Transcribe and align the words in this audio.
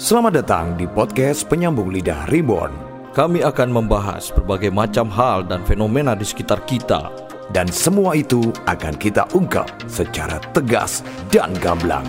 Selamat 0.00 0.40
datang 0.40 0.80
di 0.80 0.88
podcast 0.88 1.44
Penyambung 1.44 1.92
Lidah 1.92 2.24
Reborn 2.32 2.72
Kami 3.12 3.44
akan 3.44 3.68
membahas 3.68 4.32
berbagai 4.32 4.72
macam 4.72 5.12
hal 5.12 5.44
dan 5.44 5.60
fenomena 5.68 6.16
di 6.16 6.24
sekitar 6.24 6.64
kita. 6.64 7.12
dan 7.50 7.66
semua 7.68 8.14
itu 8.14 8.54
akan 8.70 8.94
kita 8.96 9.26
ungkap 9.34 9.66
secara 9.90 10.38
tegas 10.54 11.02
dan 11.34 11.50
gamblang. 11.58 12.06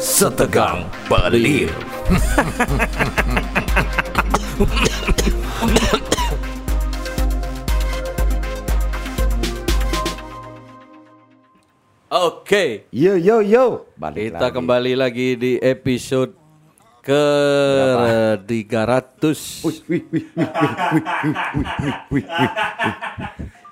Setegang 0.00 0.88
pelir. 1.06 1.68
Oke. 12.48 12.88
Okay. 12.88 12.96
Yo 12.96 13.12
yo 13.20 13.44
yo. 13.44 13.92
Balik 14.00 14.32
Kita 14.32 14.48
lagi. 14.48 14.56
kembali 14.56 14.92
lagi 14.96 15.36
di 15.36 15.60
episode 15.60 16.32
ke 17.04 17.24
tiga 18.48 18.88
ratus. 18.88 19.60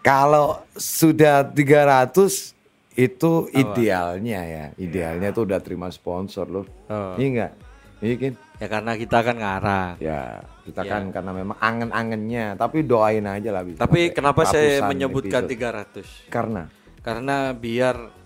Kalau 0.04 0.60
sudah 0.77 1.48
300 1.56 2.52
itu 3.01 3.48
Apa? 3.48 3.56
idealnya 3.56 4.45
ya, 4.45 4.66
iya. 4.68 4.77
idealnya 4.77 5.32
tuh 5.32 5.48
udah 5.48 5.56
terima 5.65 5.88
sponsor 5.88 6.45
loh. 6.45 6.68
Oh. 6.93 7.16
Iya 7.16 7.29
nggak? 7.32 7.52
Iya 8.04 8.15
kan? 8.20 8.32
Ya 8.60 8.66
karena 8.68 8.93
kita 9.01 9.18
kan 9.24 9.37
ngarah. 9.40 9.88
Ya, 10.04 10.45
kita 10.68 10.82
ya. 10.84 10.90
kan 10.93 11.02
karena 11.16 11.32
memang 11.32 11.56
angen-angennya, 11.65 12.60
tapi 12.60 12.84
doain 12.84 13.24
aja 13.24 13.56
lah. 13.56 13.65
Tapi 13.65 14.12
kenapa 14.12 14.45
saya 14.45 14.84
menyebutkan 14.84 15.48
episode. 15.48 16.29
300? 16.29 16.29
Karena 16.29 16.68
karena 17.01 17.56
biar 17.56 18.26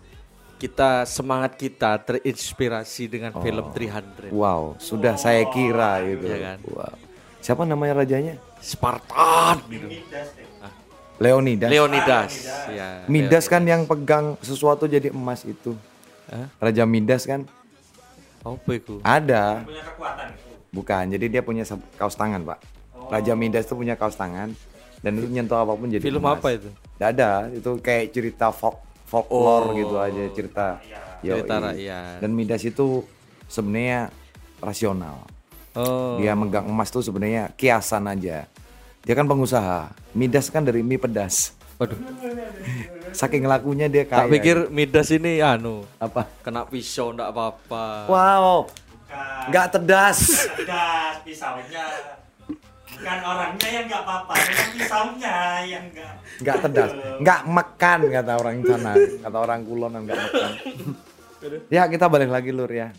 kita 0.60 1.08
semangat 1.08 1.56
kita 1.56 1.96
terinspirasi 1.96 3.08
dengan 3.08 3.32
film 3.32 3.72
300. 3.72 4.28
wow, 4.28 4.76
sudah 4.76 5.16
saya 5.16 5.48
kira 5.48 6.04
gitu. 6.04 6.28
Iya 6.28 6.38
kan? 6.38 6.58
Wow. 6.68 6.94
Siapa 7.40 7.64
namanya 7.64 8.04
rajanya? 8.04 8.36
Spartan 8.60 9.64
gitu. 9.72 9.88
Leonidas. 11.16 11.68
Leonidas. 11.68 12.30
Ya, 12.68 13.04
Midas 13.08 13.48
kan 13.48 13.64
yang 13.64 13.88
pegang 13.88 14.36
sesuatu 14.40 14.84
jadi 14.84 15.08
emas 15.08 15.44
itu. 15.44 15.72
Hah? 16.28 16.48
Raja 16.60 16.84
Midas 16.84 17.24
kan 17.24 17.48
Apa 18.40 18.70
itu? 18.72 19.00
ada. 19.00 19.64
Bukan, 20.70 21.10
jadi 21.10 21.26
dia 21.26 21.42
punya 21.42 21.64
kaos 21.98 22.14
tangan, 22.14 22.44
Pak. 22.44 22.58
Raja 23.10 23.32
Midas 23.34 23.66
itu 23.66 23.74
punya 23.74 23.96
kaos 23.96 24.14
tangan 24.14 24.52
dan 25.00 25.12
itu 25.16 25.26
nyentuh 25.26 25.56
apa 25.56 25.72
pun 25.72 25.88
jadi 25.88 26.04
Film 26.04 26.20
emas. 26.22 26.38
apa 26.38 26.48
itu? 26.54 26.68
Nggak 27.00 27.10
ada, 27.16 27.30
itu 27.48 27.70
kayak 27.80 28.04
cerita 28.12 28.46
folk 28.52 28.76
folklore 29.10 29.74
Oh. 29.74 29.76
gitu 29.76 29.94
aja, 29.98 30.22
cerita 30.30 30.66
Yoi. 31.20 31.42
Cerita 31.42 31.54
rakyat. 31.60 32.16
Dan 32.22 32.30
Midas 32.32 32.62
itu 32.62 33.04
sebenarnya 33.44 34.08
rasional. 34.62 35.26
Oh. 35.76 36.16
Dia 36.16 36.32
megang 36.32 36.64
emas 36.64 36.88
tuh 36.88 37.04
sebenarnya 37.04 37.52
kiasan 37.54 38.08
aja. 38.08 38.48
Dia 39.02 39.14
kan 39.14 39.26
pengusaha. 39.26 39.92
Midas 40.14 40.48
kan 40.48 40.64
dari 40.64 40.80
mie 40.80 40.96
pedas. 40.96 41.52
Waduh. 41.76 41.98
Saking 43.20 43.44
lakunya 43.44 43.90
dia 43.90 44.06
kaya. 44.06 44.24
Tak 44.24 44.32
pikir 44.32 44.56
Midas 44.70 45.10
ini 45.10 45.42
anu 45.42 45.82
apa? 45.98 46.24
kena 46.40 46.64
pisau 46.64 47.10
ndak 47.12 47.34
apa-apa. 47.34 47.84
Wow. 48.06 48.54
Nggak 49.50 49.66
tedas. 49.76 50.46
Pedas 50.54 51.20
pisaunya. 51.26 51.84
Bukan 53.00 53.20
orangnya 53.24 53.68
yang 53.72 53.84
nggak 53.88 54.02
apa-apa, 54.04 54.32
memang 54.36 54.70
pisaunya 54.76 55.36
yang 55.64 55.84
nggak. 55.88 56.14
Nggak 56.44 56.56
tedas. 56.68 56.90
Nggak 57.24 57.40
makan 57.48 57.98
kata 58.12 58.32
orang 58.36 58.54
sana. 58.60 58.92
Kata 59.24 59.38
orang 59.40 59.60
kulon 59.64 59.92
nggak 60.04 60.16
makan. 60.20 60.50
ya 61.72 61.88
kita 61.88 62.04
balik 62.12 62.28
lagi 62.28 62.52
lur 62.52 62.68
ya. 62.68 62.92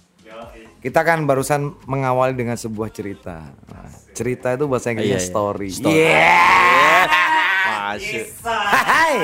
Kita 0.82 1.06
kan 1.06 1.30
barusan 1.30 1.78
mengawali 1.86 2.34
dengan 2.34 2.58
sebuah 2.58 2.90
cerita. 2.90 3.54
Nah, 3.70 3.86
cerita 4.18 4.50
itu 4.50 4.66
bahasa 4.66 4.90
Inggrisnya 4.90 5.14
Iya, 5.14 5.22
iya. 5.22 5.30
story. 5.30 5.70
Story. 5.70 6.02
Yeah. 6.02 7.06
Masuk. 7.70 8.26
Kisah. 8.26 8.64
Hai. 8.74 9.16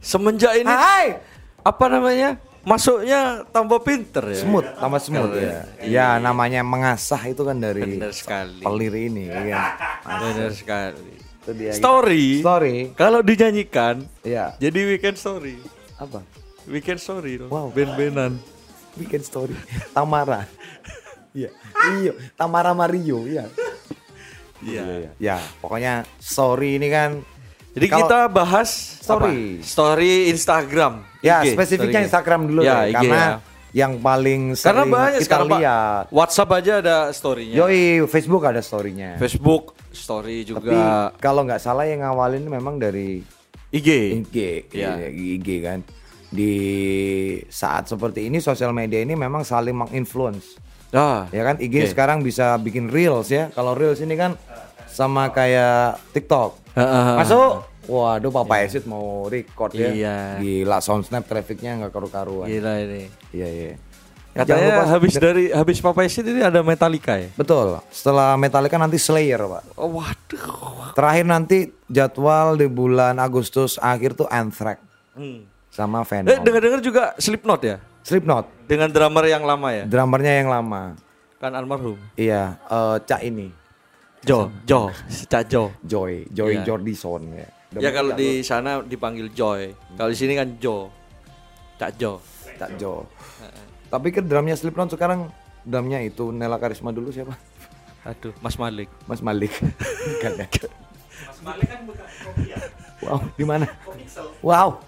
Semenjak 0.00 0.56
ini 0.56 0.72
Hai. 0.72 1.20
apa 1.60 1.84
namanya? 1.92 2.40
Masuknya 2.66 3.46
tambah 3.48 3.78
pinter 3.78 4.26
ya. 4.26 4.42
Smooth, 4.42 4.66
tambah 4.74 4.98
smooth 4.98 5.32
ya. 5.38 5.62
Ya 5.80 6.08
namanya 6.18 6.66
mengasah 6.66 7.22
itu 7.24 7.46
kan 7.46 7.54
dari 7.54 7.86
Bener 7.86 8.10
sekali. 8.10 8.58
pelir 8.58 8.90
ini 8.92 9.30
ya. 9.30 9.78
Benar 10.02 10.50
sekali. 10.50 11.14
Itu 11.14 11.50
dia. 11.54 11.70
Story. 11.70 12.42
Story. 12.42 12.76
Kalau 12.92 13.22
dinyanyikan 13.22 14.02
Ya. 14.20 14.58
jadi 14.58 14.82
weekend 14.84 15.14
story. 15.14 15.62
Apa? 15.94 16.26
Weekend 16.66 16.98
story 16.98 17.38
dong. 17.38 17.54
Wow. 17.54 17.70
Ben-benan. 17.70 18.42
Weekend 18.98 19.22
story. 19.22 19.54
Tamara. 19.94 20.50
Iya. 21.30 21.54
Iyo, 21.94 22.18
Tamara 22.34 22.74
Mario, 22.74 23.22
iya. 23.24 23.46
Iya. 24.58 25.12
Ya, 25.16 25.36
pokoknya 25.60 26.02
story 26.16 26.80
ini 26.80 26.88
kan 26.88 27.22
Jadi 27.76 27.92
kita 27.92 28.24
bahas 28.26 28.72
Story. 29.04 29.60
apa? 29.60 29.68
Story 29.68 30.32
Instagram. 30.32 31.04
Ya 31.26 31.42
IG, 31.42 31.52
spesifiknya. 31.52 32.00
Instagram 32.00 32.40
dulu 32.46 32.60
Ya, 32.62 32.70
deh, 32.78 32.82
IG 32.86 32.94
karena 32.96 33.18
ya. 33.18 33.30
yang 33.74 33.92
paling 33.98 34.40
Karena 34.54 34.56
sering 34.78 34.88
banyak 34.88 35.12
kita 35.16 35.26
sekarang 35.26 35.46
Pak. 35.46 35.58
lihat. 35.58 36.04
WhatsApp 36.08 36.50
aja 36.54 36.72
ada 36.78 36.96
story-nya. 37.10 37.56
Yoi, 37.58 37.82
Facebook 38.06 38.42
ada 38.42 38.60
story-nya. 38.60 39.10
Facebook 39.16 39.64
story 39.90 40.36
Tapi 40.42 40.50
juga 40.64 41.10
kalau 41.18 41.42
nggak 41.42 41.58
salah 41.58 41.84
yang 41.84 42.00
ngawalin 42.00 42.46
memang 42.46 42.78
dari 42.78 43.20
IG. 43.68 43.88
IG, 44.22 44.36
iya, 44.72 44.96
IG 45.04 45.48
kan. 45.60 45.82
Di 46.28 46.52
saat 47.46 47.86
seperti 47.86 48.26
ini 48.26 48.38
sosial 48.38 48.70
media 48.70 48.98
ini 48.98 49.12
memang 49.12 49.42
saling 49.42 49.74
menginfluence. 49.74 50.58
Ah, 50.90 51.26
Ya 51.28 51.42
kan 51.42 51.58
IG 51.58 51.82
Oke. 51.82 51.90
sekarang 51.92 52.18
bisa 52.20 52.56
bikin 52.56 52.86
reels 52.86 53.28
ya. 53.28 53.50
Kalau 53.50 53.72
reels 53.72 53.98
ini 53.98 54.14
kan 54.14 54.38
sama 54.86 55.28
kayak 55.28 56.00
TikTok. 56.10 56.56
Ah, 56.72 56.80
ah, 56.80 56.86
ah. 56.88 57.16
Masuk. 57.18 57.50
Waduh 57.86 58.30
Papa 58.30 58.60
Esit 58.60 58.84
mau 58.84 59.26
record 59.26 59.70
ya. 59.70 59.88
Iya. 59.88 60.16
Gila 60.38 60.78
sound 60.78 61.02
snap 61.02 61.22
trafficnya 61.22 61.74
nggak 61.76 61.90
karu-karuan. 61.90 62.44
gila 62.44 62.72
ini. 62.80 63.06
Iya 63.30 63.48
iya. 63.48 63.72
Katanya 64.36 64.68
lupa- 64.76 64.90
habis 64.90 65.14
dari 65.16 65.44
habis 65.48 65.78
Papa 65.78 66.02
Esit 66.02 66.22
ini 66.22 66.40
ada 66.40 66.60
Metallica 66.60 67.16
ya? 67.16 67.32
Betul. 67.32 67.80
Setelah 67.88 68.34
Metallica 68.34 68.76
nanti 68.76 68.96
Slayer, 68.96 69.40
Pak. 69.40 69.62
Oh, 69.74 69.96
waduh. 69.96 70.92
Terakhir 70.92 71.24
nanti 71.24 71.58
jadwal 71.86 72.54
di 72.54 72.66
bulan 72.66 73.16
Agustus 73.16 73.78
akhir 73.78 74.12
tuh 74.14 74.26
Anthrax 74.26 74.76
Hmm. 75.12 75.48
sama 75.68 76.02
Eh, 76.02 76.06
Venom. 76.20 76.44
dengar-dengar 76.44 76.80
juga 76.80 77.16
Slipknot 77.16 77.62
ya? 77.62 77.80
Slipknot, 78.02 78.44
Dengan 78.64 78.86
drummer 78.86 79.24
yang 79.24 79.42
lama 79.42 79.72
ya? 79.72 79.82
drummernya 79.82 80.32
yang 80.36 80.48
lama. 80.48 80.94
Kan 81.36 81.52
almarhum. 81.52 81.96
Iya, 82.12 82.60
eh, 82.62 82.96
Cak 83.02 83.20
ini, 83.22 83.48
Jo, 84.20 84.52
Jo, 84.62 84.92
si 85.06 85.24
Cak 85.24 85.46
Jo. 85.46 85.72
Joy, 85.80 86.28
Joy 86.28 86.60
Iya. 86.60 86.64
Jordison 86.66 87.22
ya. 87.30 87.48
Ya 87.74 87.90
kalau 87.90 88.14
di 88.14 88.46
sana 88.46 88.78
dipanggil 88.86 89.34
Joy. 89.34 89.74
Kalau 89.98 90.10
di 90.10 90.18
sini 90.18 90.38
kan 90.38 90.54
Jo. 90.62 90.94
Cak 91.82 91.98
Jo. 91.98 92.22
Cak 92.54 92.78
Jo. 92.78 93.02
Tapi 93.90 94.14
kan 94.14 94.22
drumnya 94.26 94.54
Slipknot 94.54 94.94
sekarang 94.94 95.30
drumnya 95.66 95.98
itu 96.02 96.30
Nela 96.30 96.62
Karisma 96.62 96.94
dulu 96.94 97.10
siapa? 97.10 97.34
Aduh, 98.06 98.30
Mas 98.38 98.54
Malik. 98.54 98.86
Mas 99.10 99.18
Malik. 99.18 99.50
Bukan 100.06 100.32
ya? 100.38 100.46
Mas 101.26 101.40
Malik 101.42 101.66
kan 101.66 101.80
bukan 101.82 102.06
kopi 102.22 102.54
ya. 102.54 102.58
Wow, 103.02 103.18
di 103.34 103.44
mana? 103.44 103.66
Wow. 104.46 104.78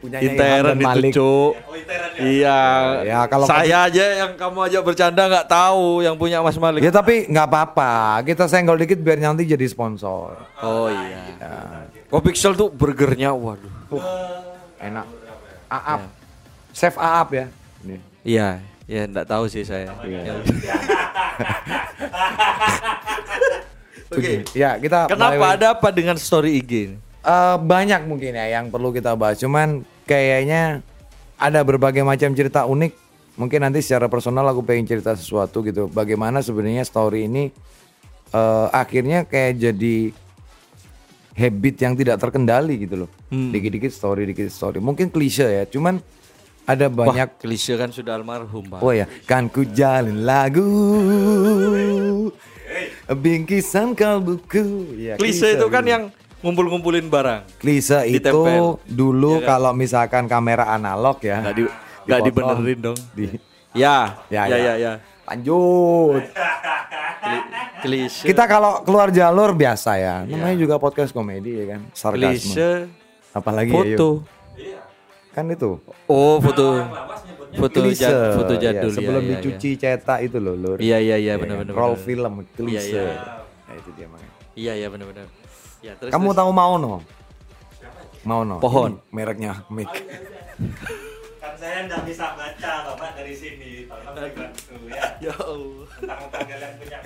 Intern 0.00 0.64
dan 0.64 0.78
itu, 0.80 0.86
Malik. 0.88 1.12
Cuk. 1.12 1.52
Oh, 1.60 1.76
interan. 1.76 1.99
Iya. 2.18 2.58
Ya, 3.06 3.20
kalau 3.30 3.46
saya 3.46 3.86
aja 3.86 4.04
yang 4.26 4.32
kamu 4.34 4.58
aja 4.66 4.78
bercanda 4.82 5.22
nggak 5.28 5.46
tahu 5.46 6.02
yang 6.02 6.16
punya 6.18 6.42
Mas 6.42 6.58
Malik. 6.58 6.82
Ya 6.82 6.90
tapi 6.90 7.28
nggak 7.28 7.46
apa-apa, 7.46 8.20
kita 8.26 8.50
senggol 8.50 8.80
dikit 8.80 8.98
biar 8.98 9.20
nanti 9.20 9.46
jadi 9.46 9.66
sponsor. 9.68 10.34
Oh 10.64 10.90
iya. 10.90 11.38
Kopixel 12.10 12.58
tuh 12.58 12.68
burgernya 12.72 13.30
waduh. 13.30 13.70
Enak. 14.80 15.06
Aap. 15.70 16.00
Chef 16.74 16.98
Aap 16.98 17.28
ya. 17.30 17.46
Ini. 17.86 17.96
Iya, 18.26 18.48
ya 18.90 19.02
enggak 19.06 19.26
tahu 19.30 19.46
sih 19.46 19.62
saya. 19.62 19.94
Iya. 20.02 20.20
Ya. 20.26 20.34
Oke. 24.10 24.42
Ya 24.52 24.70
kita. 24.76 25.06
Kenapa 25.06 25.38
balik- 25.38 25.54
ada 25.62 25.66
apa 25.78 25.88
dengan 25.94 26.18
story 26.18 26.58
IG 26.58 26.72
ini? 26.90 26.96
Eh, 27.20 27.56
banyak 27.60 28.08
mungkin 28.08 28.32
ya 28.32 28.58
yang 28.58 28.72
perlu 28.72 28.90
kita 28.90 29.12
bahas. 29.14 29.38
Cuman 29.38 29.84
kayaknya 30.08 30.80
ada 31.40 31.64
berbagai 31.64 32.04
macam 32.04 32.30
cerita 32.36 32.68
unik. 32.68 32.92
Mungkin 33.40 33.64
nanti 33.64 33.80
secara 33.80 34.06
personal 34.12 34.44
aku 34.52 34.60
pengen 34.60 34.84
cerita 34.84 35.16
sesuatu 35.16 35.64
gitu. 35.64 35.88
Bagaimana 35.88 36.44
sebenarnya 36.44 36.84
story 36.84 37.24
ini 37.24 37.48
eh, 38.36 38.68
akhirnya 38.70 39.24
kayak 39.24 39.56
jadi 39.56 40.12
habit 41.40 41.76
yang 41.80 41.94
tidak 41.96 42.20
terkendali 42.20 42.84
gitu 42.84 43.06
loh. 43.06 43.10
Dikit-dikit 43.32 43.88
story, 43.88 44.28
dikit 44.28 44.52
story. 44.52 44.84
Mungkin 44.84 45.08
klise 45.08 45.48
ya. 45.48 45.64
Cuman 45.64 45.96
ada 46.68 46.86
banyak 46.92 47.28
Wah, 47.34 47.40
klise 47.40 47.72
kan 47.80 47.88
sudah 47.88 48.20
almarhum, 48.20 48.68
Pak. 48.68 48.84
Oh 48.84 48.92
ya, 48.92 49.08
kan 49.24 49.48
ku 49.48 49.64
jalin 49.64 50.22
lagu 50.22 50.68
bingkisan 53.08 53.96
kalbuku. 53.96 54.94
Ya, 55.00 55.16
klise 55.16 55.56
itu 55.56 55.66
kan 55.72 55.82
yang 55.88 56.02
ngumpul-ngumpulin 56.40 57.06
barang. 57.06 57.42
klise 57.56 58.04
itu 58.04 58.18
ditempel. 58.18 58.80
dulu 58.84 59.40
kalau 59.42 59.72
misalkan 59.72 60.24
kamera 60.24 60.68
analog 60.68 61.20
ya. 61.20 61.40
Nggak 61.40 61.54
di 61.54 61.64
dipotong, 62.26 62.58
dibenerin 62.58 62.78
dong. 62.82 62.98
Di, 63.12 63.24
Ya, 63.70 64.18
Ya, 64.26 64.44
ya, 64.44 64.48
ya. 64.48 64.56
ya, 64.56 64.74
ya. 64.76 64.92
Lanjut. 65.24 66.22
Kli- 67.20 67.46
Klise. 67.80 68.26
Kita 68.26 68.44
kalau 68.44 68.82
keluar 68.82 69.08
jalur 69.08 69.52
biasa 69.52 69.94
ya. 69.94 70.14
Namanya 70.24 70.56
juga 70.58 70.74
podcast 70.76 71.10
komedi 71.10 71.54
ya 71.54 71.76
kan. 71.76 71.80
Sarkasme. 71.92 72.26
klise 72.50 72.70
Apalagi 73.30 73.70
ya, 73.70 73.76
foto. 73.94 74.08
yuk. 74.58 74.78
Kan 75.30 75.46
itu. 75.48 75.78
Oh, 76.04 76.36
foto. 76.38 76.82
Foto 77.50 77.78
Klise. 77.80 78.02
jad, 78.04 78.14
foto 78.32 78.52
Ya, 78.54 78.70
jadul 78.72 78.90
sebelum 78.90 79.22
ya, 79.22 79.26
ya, 79.26 79.32
dicuci 79.36 79.70
cetak 79.74 80.18
itu 80.20 80.38
loh, 80.38 80.54
Lur. 80.54 80.78
Iya, 80.78 80.98
iya, 80.98 81.16
iya, 81.16 81.34
Ya 81.34 81.38
benar 81.38 81.56
kan? 81.56 81.66
benar. 81.66 81.74
Roll 81.76 81.94
film 81.96 82.32
klise. 82.48 82.90
Iya, 82.90 83.06
Ya, 83.66 83.72
itu 83.74 83.90
dia 83.94 84.06
makanya. 84.06 84.34
Iya, 84.52 84.72
iya 84.76 84.88
benar 84.88 85.06
benar. 85.06 85.26
Ya, 85.80 85.92
terus 85.96 86.12
Kamu 86.12 86.30
terus. 86.30 86.38
tahu 86.38 86.50
Maono? 86.52 86.94
Maono. 88.22 88.56
Pohon. 88.58 89.00
Ini 89.00 89.10
mereknya 89.10 89.52
mic. 89.68 89.88
Kan 91.40 91.52
saya 91.56 91.88
nggak 91.88 92.02
bisa 92.04 92.36
baca 92.36 92.72
bapak 92.86 93.10
dari 93.16 93.32
sini. 93.32 93.88
Tolong 93.88 94.12
dibantu 94.14 94.74
ya. 94.86 95.04
Ya 95.24 95.32
Allah. 95.36 95.88
Tentang 96.00 96.44
kalian 96.46 96.72
punya. 96.76 96.98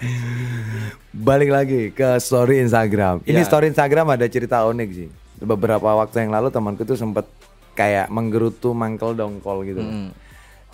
Balik 1.12 1.50
lagi 1.50 1.80
ke 1.90 2.18
story 2.18 2.58
Instagram. 2.60 3.22
Ini 3.22 3.40
Ya. 3.40 3.46
story 3.46 3.70
Instagram 3.70 4.06
ada 4.10 4.26
cerita 4.26 4.62
unik 4.64 4.90
sih. 4.90 5.08
Beberapa 5.38 5.94
waktu 5.94 6.22
yang 6.22 6.32
lalu 6.32 6.50
temanku 6.50 6.82
tuh 6.82 6.94
sempet 6.94 7.26
kayak 7.74 8.06
menggerutu 8.06 8.70
mangkel 8.70 9.14
dongkol 9.14 9.62
gitu. 9.62 9.82
Mm. 9.82 10.10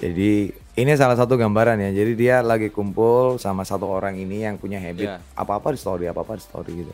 Jadi 0.00 0.32
ini 0.74 0.92
salah 0.96 1.16
satu 1.16 1.36
gambaran 1.36 1.76
ya. 1.78 1.90
Jadi 1.94 2.12
dia 2.12 2.40
lagi 2.40 2.68
kumpul 2.68 3.36
sama 3.36 3.64
satu 3.64 3.84
orang 3.84 4.16
ini 4.16 4.40
yang 4.40 4.56
punya 4.56 4.76
habit 4.76 5.04
Ya. 5.06 5.16
apa-apa 5.32 5.72
di 5.72 5.78
story, 5.78 6.08
apa-apa 6.08 6.36
di 6.36 6.42
story 6.42 6.72
gitu. 6.78 6.92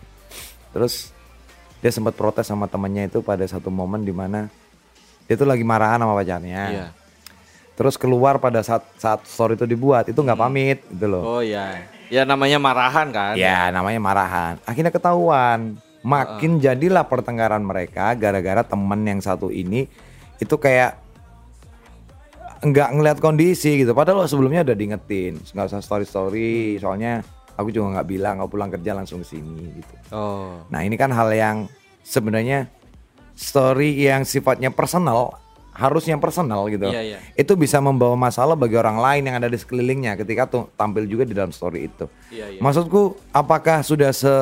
Terus 0.76 1.17
dia 1.81 1.88
sempat 1.88 2.12
protes 2.12 2.44
sama 2.44 2.69
temannya 2.69 3.08
itu 3.08 3.25
pada 3.25 3.49
satu 3.49 3.73
momen 3.73 4.05
di 4.05 4.12
mana 4.12 4.52
dia 5.25 5.40
tuh 5.40 5.49
lagi 5.49 5.64
marahan 5.64 6.05
sama 6.05 6.12
pacarnya. 6.12 6.62
Iya. 6.69 6.87
Terus 7.76 7.96
keluar 7.96 8.37
pada 8.37 8.61
saat 8.61 8.84
saat 9.00 9.25
story 9.25 9.56
itu 9.56 9.64
dibuat 9.64 10.05
itu 10.12 10.20
nggak 10.20 10.37
pamit 10.37 10.84
gitu 10.93 11.08
loh. 11.08 11.40
Oh 11.40 11.40
ya. 11.40 11.81
Ya 12.12 12.28
namanya 12.28 12.61
marahan 12.61 13.08
kan? 13.08 13.34
Ya 13.40 13.73
namanya 13.73 14.00
marahan. 14.00 14.61
Akhirnya 14.69 14.93
ketahuan. 14.93 15.81
Makin 16.06 16.62
jadilah 16.62 17.02
pertengkaran 17.02 17.64
mereka 17.64 18.14
gara-gara 18.14 18.62
temen 18.62 19.00
yang 19.02 19.19
satu 19.19 19.50
ini 19.50 19.90
itu 20.38 20.55
kayak 20.55 21.02
nggak 22.62 22.88
ngeliat 22.94 23.19
kondisi 23.19 23.81
gitu. 23.82 23.90
Padahal 23.90 24.28
sebelumnya 24.31 24.62
udah 24.62 24.76
diingetin 24.76 25.40
nggak 25.40 25.67
usah 25.67 25.81
story 25.81 26.06
story. 26.06 26.55
Soalnya 26.78 27.26
aku 27.56 27.72
juga 27.72 27.98
nggak 27.98 28.08
bilang 28.08 28.34
nggak 28.38 28.50
pulang 28.52 28.70
kerja 28.70 28.92
langsung 28.92 29.24
ke 29.24 29.26
sini 29.26 29.80
gitu. 29.80 29.94
Oh. 30.12 30.62
Nah 30.68 30.84
ini 30.84 30.94
kan 31.00 31.10
hal 31.10 31.32
yang 31.32 31.56
sebenarnya 32.04 32.68
story 33.36 33.96
yang 33.96 34.22
sifatnya 34.22 34.70
personal 34.70 35.40
harusnya 35.76 36.16
personal 36.16 36.64
gitu. 36.72 36.88
Iya, 36.88 37.02
iya. 37.04 37.18
Itu 37.36 37.52
bisa 37.52 37.76
membawa 37.84 38.16
masalah 38.16 38.56
bagi 38.56 38.80
orang 38.80 38.96
lain 38.96 39.28
yang 39.28 39.36
ada 39.36 39.48
di 39.52 39.60
sekelilingnya 39.60 40.16
ketika 40.16 40.48
tuh 40.48 40.62
tampil 40.72 41.04
juga 41.04 41.28
di 41.28 41.36
dalam 41.36 41.52
story 41.52 41.92
itu. 41.92 42.08
Iya, 42.32 42.56
iya. 42.56 42.60
Maksudku 42.64 43.20
apakah 43.28 43.84
sudah 43.84 44.10
se 44.16 44.32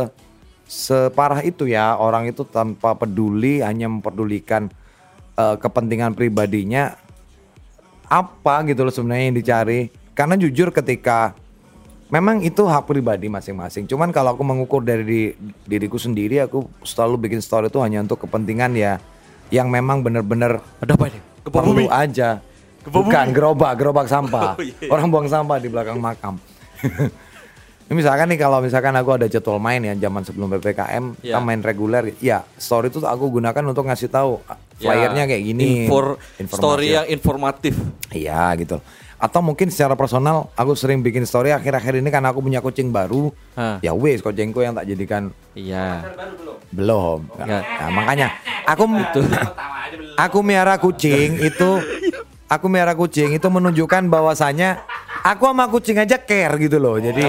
separah 0.64 1.44
itu 1.44 1.69
ya 1.69 1.99
orang 1.99 2.31
itu 2.31 2.46
tanpa 2.46 2.96
peduli 2.96 3.61
hanya 3.61 3.90
memperdulikan 3.90 4.70
eh, 5.37 5.56
kepentingan 5.58 6.16
pribadinya 6.16 6.96
apa 8.08 8.62
gitu 8.70 8.87
loh 8.87 8.94
sebenarnya 8.94 9.25
yang 9.34 9.37
dicari. 9.37 9.81
Karena 10.14 10.38
jujur 10.38 10.70
ketika 10.70 11.34
memang 12.06 12.41
itu 12.41 12.62
hak 12.62 12.85
pribadi 12.85 13.27
masing-masing. 13.27 13.85
Cuman 13.85 14.09
kalau 14.09 14.33
aku 14.33 14.43
mengukur 14.43 14.81
dari 14.81 15.03
di- 15.03 15.35
diriku 15.65 15.97
sendiri 15.97 16.41
aku 16.41 16.65
selalu 16.81 17.17
bikin 17.23 17.39
story 17.39 17.67
itu 17.67 17.79
hanya 17.79 18.01
untuk 18.01 18.21
kepentingan 18.21 18.73
ya 18.73 19.01
yang 19.49 19.69
memang 19.69 20.01
benar-benar 20.01 20.61
Ada 20.79 20.93
apa 20.93 21.05
ini? 21.06 21.21
Perlu 21.43 21.73
bumi. 21.79 21.87
aja. 21.87 22.41
Bukan 22.85 23.05
bumi. 23.25 23.33
gerobak, 23.33 23.73
gerobak 23.75 24.06
sampah. 24.06 24.55
Oh, 24.56 24.61
iya. 24.61 24.89
Orang 24.89 25.09
buang 25.09 25.27
sampah 25.27 25.56
di 25.56 25.69
belakang 25.69 25.97
makam. 25.97 26.37
Misalkan 27.87 28.27
nih 28.27 28.41
kalau 28.41 28.59
misalkan 28.59 28.91
aku 28.93 29.12
ada 29.15 29.29
jadwal 29.29 29.61
main 29.61 29.77
ya 29.79 29.93
zaman 29.95 30.25
sebelum 30.25 30.49
PPKM 30.50 31.21
kita 31.21 31.37
Ya. 31.37 31.39
main 31.39 31.61
reguler 31.61 32.17
ya 32.17 32.41
story 32.50 32.89
itu 32.89 32.97
aku 32.99 33.29
gunakan 33.31 33.61
untuk 33.62 33.85
ngasih 33.85 34.09
tahu 34.09 34.41
ah, 34.43 34.57
flyernya 34.75 35.29
kayak 35.29 35.43
gini 35.45 35.85
Infor, 35.85 36.17
informasi. 36.35 36.59
story 36.59 36.87
yang 36.91 37.07
informatif. 37.07 37.77
iya 38.11 38.57
gitu 38.57 38.81
atau 39.14 39.40
mungkin 39.40 39.69
secara 39.69 39.94
personal 39.94 40.50
aku 40.52 40.75
sering 40.75 41.00
bikin 41.00 41.22
story 41.22 41.50
akhir-akhir 41.50 41.99
ini 41.99 42.08
karena 42.08 42.28
aku 42.28 42.40
punya 42.40 42.58
kucing 42.58 42.88
baru 42.88 43.31
Hah. 43.55 43.78
ya 43.81 43.93
wes 43.93 44.20
kucingku 44.20 44.61
yang 44.61 44.72
tak 44.72 44.87
jadikan 44.87 45.31
Iya. 45.55 46.02
belum. 46.69 47.31
Nah, 47.38 47.62
makanya 47.88 48.34
aku 48.66 48.84
aku 50.25 50.38
miara 50.40 50.75
kucing 50.76 51.38
itu 51.38 51.70
aku 52.44 52.66
miara 52.66 52.93
kucing 52.93 53.31
itu 53.31 53.46
menunjukkan 53.46 54.06
bahwasanya 54.06 54.82
aku 55.22 55.46
sama 55.46 55.70
kucing 55.70 55.96
aja 55.96 56.19
care 56.19 56.55
gitu 56.58 56.76
loh 56.76 56.99
jadi 56.99 57.25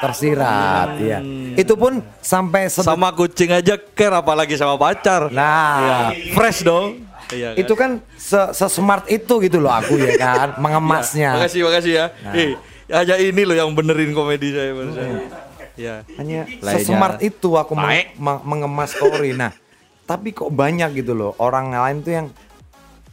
tersirat 0.00 0.88
ya 1.00 1.18
itu 1.54 1.74
pun 1.74 2.02
sampai 2.18 2.66
Sama 2.68 3.10
kucing 3.14 3.50
aja 3.50 3.78
care 3.78 4.14
apalagi 4.14 4.58
sama 4.58 4.74
pacar. 4.76 5.30
nah 5.30 6.10
Fresh 6.34 6.66
dong. 6.66 7.06
Iya. 7.34 7.50
itu 7.56 7.74
kan 7.74 7.98
se- 8.14 8.52
se-smart 8.52 9.04
itu 9.06 9.34
gitu 9.38 9.58
loh 9.58 9.70
aku 9.70 9.94
ya 9.96 10.14
kan? 10.14 10.48
Mengemasnya. 10.62 11.34
Makasih, 11.34 11.60
makasih 11.62 11.92
ya. 11.92 12.06
Eh, 12.30 12.54
aja 12.86 13.14
ini 13.16 13.42
loh 13.42 13.52
yang 13.52 13.70
benerin 13.70 14.10
komedi 14.10 14.50
saya 14.50 14.70
barusan. 14.70 15.26
Ya. 15.74 16.06
hanya 16.14 16.46
Lainnya- 16.56 16.78
sesmart 16.78 17.18
itu 17.18 17.50
aku 17.52 17.74
meng- 17.74 18.14
mengemas 18.42 18.94
story. 18.94 19.34
Nah 19.34 19.50
tapi 20.04 20.30
kok 20.30 20.48
banyak 20.48 20.94
gitu 20.94 21.12
loh 21.12 21.34
orang 21.36 21.68
lain 21.68 21.98
tuh 22.00 22.12
yang 22.14 22.26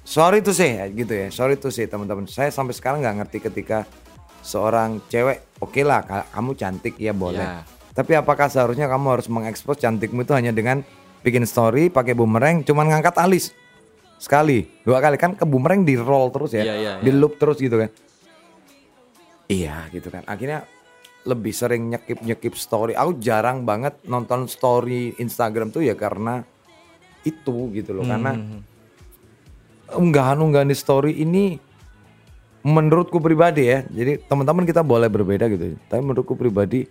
sorry 0.04 0.40
tuh 0.40 0.52
sih 0.52 0.70
gitu 0.92 1.10
ya. 1.10 1.28
Sorry 1.30 1.56
tuh 1.56 1.70
sih 1.70 1.86
teman-teman. 1.86 2.26
Saya 2.26 2.50
sampai 2.50 2.72
sekarang 2.72 3.02
nggak 3.02 3.18
ngerti 3.20 3.38
ketika 3.42 3.90
seorang 4.40 5.02
cewek 5.06 5.58
oke 5.58 5.82
lah 5.82 6.02
ka- 6.02 6.28
kamu 6.30 6.52
cantik 6.54 6.96
ya 6.98 7.12
boleh. 7.12 7.38
Ya. 7.38 7.62
tapi 7.92 8.16
apakah 8.16 8.48
seharusnya 8.48 8.88
kamu 8.88 9.08
harus 9.12 9.28
mengekspos 9.28 9.76
cantikmu 9.76 10.24
itu 10.24 10.32
hanya 10.32 10.50
dengan 10.50 10.80
bikin 11.20 11.44
story 11.44 11.92
pakai 11.92 12.16
boomerang 12.16 12.64
cuman 12.64 12.88
ngangkat 12.88 13.20
alis 13.20 13.52
sekali 14.22 14.70
dua 14.86 15.02
kali 15.02 15.18
kan 15.18 15.34
ke 15.34 15.42
boomerang 15.44 15.82
di 15.82 15.98
roll 15.98 16.30
terus 16.30 16.54
ya 16.54 16.62
Iya, 16.62 16.76
iya, 16.78 16.94
di 17.02 17.10
iya. 17.10 17.18
loop 17.18 17.42
terus 17.42 17.58
gitu 17.58 17.82
kan 17.82 17.90
Iya 19.52 19.92
gitu 19.92 20.08
kan. 20.08 20.24
Akhirnya 20.32 20.64
lebih 21.28 21.52
sering 21.52 21.92
nyekip 21.92 22.24
nyekip 22.24 22.56
story. 22.56 22.96
Aku 22.96 23.20
jarang 23.20 23.68
banget 23.68 24.00
nonton 24.08 24.48
story 24.48 25.12
Instagram 25.20 25.76
tuh 25.76 25.84
ya 25.84 25.92
karena 25.92 26.40
itu 27.28 27.68
gitu 27.76 27.92
loh. 27.92 28.08
Karena 28.08 28.32
Hmm. 28.32 28.64
unggahan-unggahan 29.92 30.72
di 30.72 30.78
story 30.80 31.20
ini 31.20 31.60
menurutku 32.64 33.20
pribadi 33.20 33.68
ya. 33.68 33.84
Jadi 33.84 34.24
teman-teman 34.24 34.64
kita 34.64 34.88
boleh 34.88 35.12
berbeda 35.12 35.52
gitu. 35.52 35.76
Tapi 35.92 36.00
menurutku 36.00 36.40
pribadi 36.40 36.88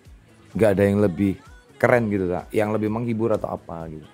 nggak 0.52 0.70
ada 0.76 0.84
yang 0.84 1.00
lebih 1.00 1.40
keren 1.80 2.12
gitu 2.12 2.28
tak. 2.28 2.52
Yang 2.52 2.76
lebih 2.76 2.92
menghibur 2.92 3.32
atau 3.32 3.56
apa 3.56 3.88
gitu. 3.88 4.04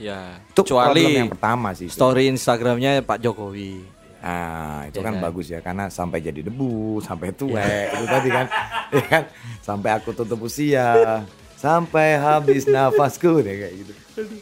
Ya. 0.00 0.40
Itu 0.48 0.64
problem 0.64 0.96
Kecuali 0.96 1.04
yang 1.14 1.28
pertama 1.28 1.68
sih. 1.76 1.86
itu. 1.86 1.92
story 1.92 2.32
Instagramnya 2.32 3.04
Pak 3.04 3.20
Jokowi. 3.20 3.84
Nah, 4.20 4.84
itu 4.84 4.96
Ya 4.96 5.04
kan 5.04 5.14
kan? 5.14 5.22
bagus 5.22 5.46
ya 5.48 5.60
karena 5.60 5.88
sampai 5.88 6.20
jadi 6.20 6.40
debu, 6.42 7.00
sampai 7.00 7.32
tuwek 7.32 7.88
itu 7.90 8.04
tadi 8.06 8.28
kan. 8.28 8.46
Ya 8.90 9.04
kan? 9.06 9.22
Sampai 9.60 9.94
aku 9.94 10.10
tutup 10.10 10.42
usia, 10.42 11.22
sampai 11.54 12.18
habis 12.18 12.66
nafasku 12.72 13.38
deh 13.38 13.54
kayak 13.54 13.74
gitu. 13.76 13.92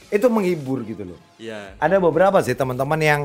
Itu 0.09 0.27
menghibur 0.31 0.81
gitu 0.83 1.05
loh. 1.05 1.19
Iya. 1.37 1.77
Ada 1.77 2.01
beberapa 2.01 2.41
sih 2.41 2.55
teman-teman 2.55 2.97
yang 2.97 3.21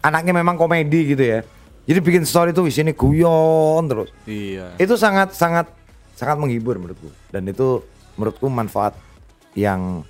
anaknya 0.00 0.34
memang 0.34 0.58
komedi 0.58 1.14
gitu 1.14 1.22
ya. 1.22 1.40
Jadi 1.84 2.00
bikin 2.00 2.24
story 2.24 2.50
tuh 2.50 2.64
di 2.64 2.72
sini 2.72 2.90
guyon 2.90 3.86
terus. 3.86 4.08
Iya. 4.24 4.74
Itu 4.76 4.96
sangat 4.96 5.36
sangat 5.36 5.68
sangat 6.12 6.36
menghibur 6.36 6.74
menurutku. 6.74 7.12
Dan 7.28 7.46
itu 7.46 7.84
menurutku 8.16 8.48
manfaat 8.48 8.96
yang 9.54 10.02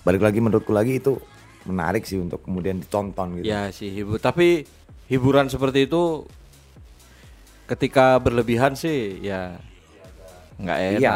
balik 0.00 0.22
lagi 0.24 0.38
menurutku 0.40 0.72
lagi 0.72 0.96
itu 0.98 1.20
menarik 1.68 2.08
sih 2.08 2.16
untuk 2.16 2.40
kemudian 2.40 2.80
ditonton 2.80 3.40
gitu. 3.40 3.44
Ya 3.44 3.68
sih 3.68 3.92
hibur. 3.92 4.16
Tapi 4.16 4.64
hiburan 5.12 5.52
seperti 5.52 5.84
itu 5.84 6.24
ketika 7.68 8.18
berlebihan 8.18 8.74
sih 8.74 9.20
ya 9.20 9.60
nggak 10.56 10.78
enak. 10.78 11.00
Iya. 11.00 11.14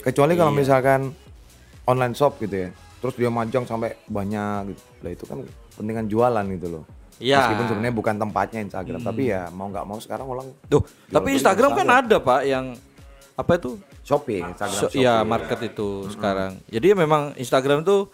Kecuali 0.00 0.32
kalau 0.36 0.52
misalkan 0.52 1.12
online 1.88 2.16
shop 2.16 2.40
gitu 2.40 2.68
ya. 2.68 2.70
Terus 3.00 3.16
dia 3.16 3.32
majang 3.32 3.64
sampai 3.64 3.96
banyak 4.04 4.76
gitu. 4.76 4.82
Lah 5.00 5.10
itu 5.12 5.24
kan 5.24 5.38
pentingan 5.76 6.06
jualan 6.08 6.44
gitu 6.52 6.68
loh. 6.68 6.84
Iya. 7.20 7.36
Hmm. 7.36 7.40
Meskipun 7.48 7.66
sebenarnya 7.68 7.94
bukan 7.96 8.14
tempatnya 8.16 8.60
Instagram, 8.64 9.00
tapi 9.04 9.22
ya 9.32 9.48
mau 9.52 9.68
nggak 9.68 9.84
mau 9.88 9.98
sekarang 10.00 10.26
orang 10.28 10.46
Tuh, 10.72 10.80
tapi 11.12 11.32
beli 11.32 11.36
Instagram 11.36 11.70
kan 11.76 11.88
ada 11.88 12.16
Pak 12.16 12.40
yang 12.48 12.72
apa 13.40 13.56
itu? 13.56 13.80
shopping, 14.00 14.42
Instagram 14.52 14.80
So-. 14.80 14.90
Iya, 14.90 15.22
market 15.22 15.60
itu 15.70 16.10
sekarang. 16.10 16.58
Jadi 16.66 16.86
ya 16.90 16.96
memang 16.98 17.30
Instagram 17.38 17.86
tuh 17.86 18.10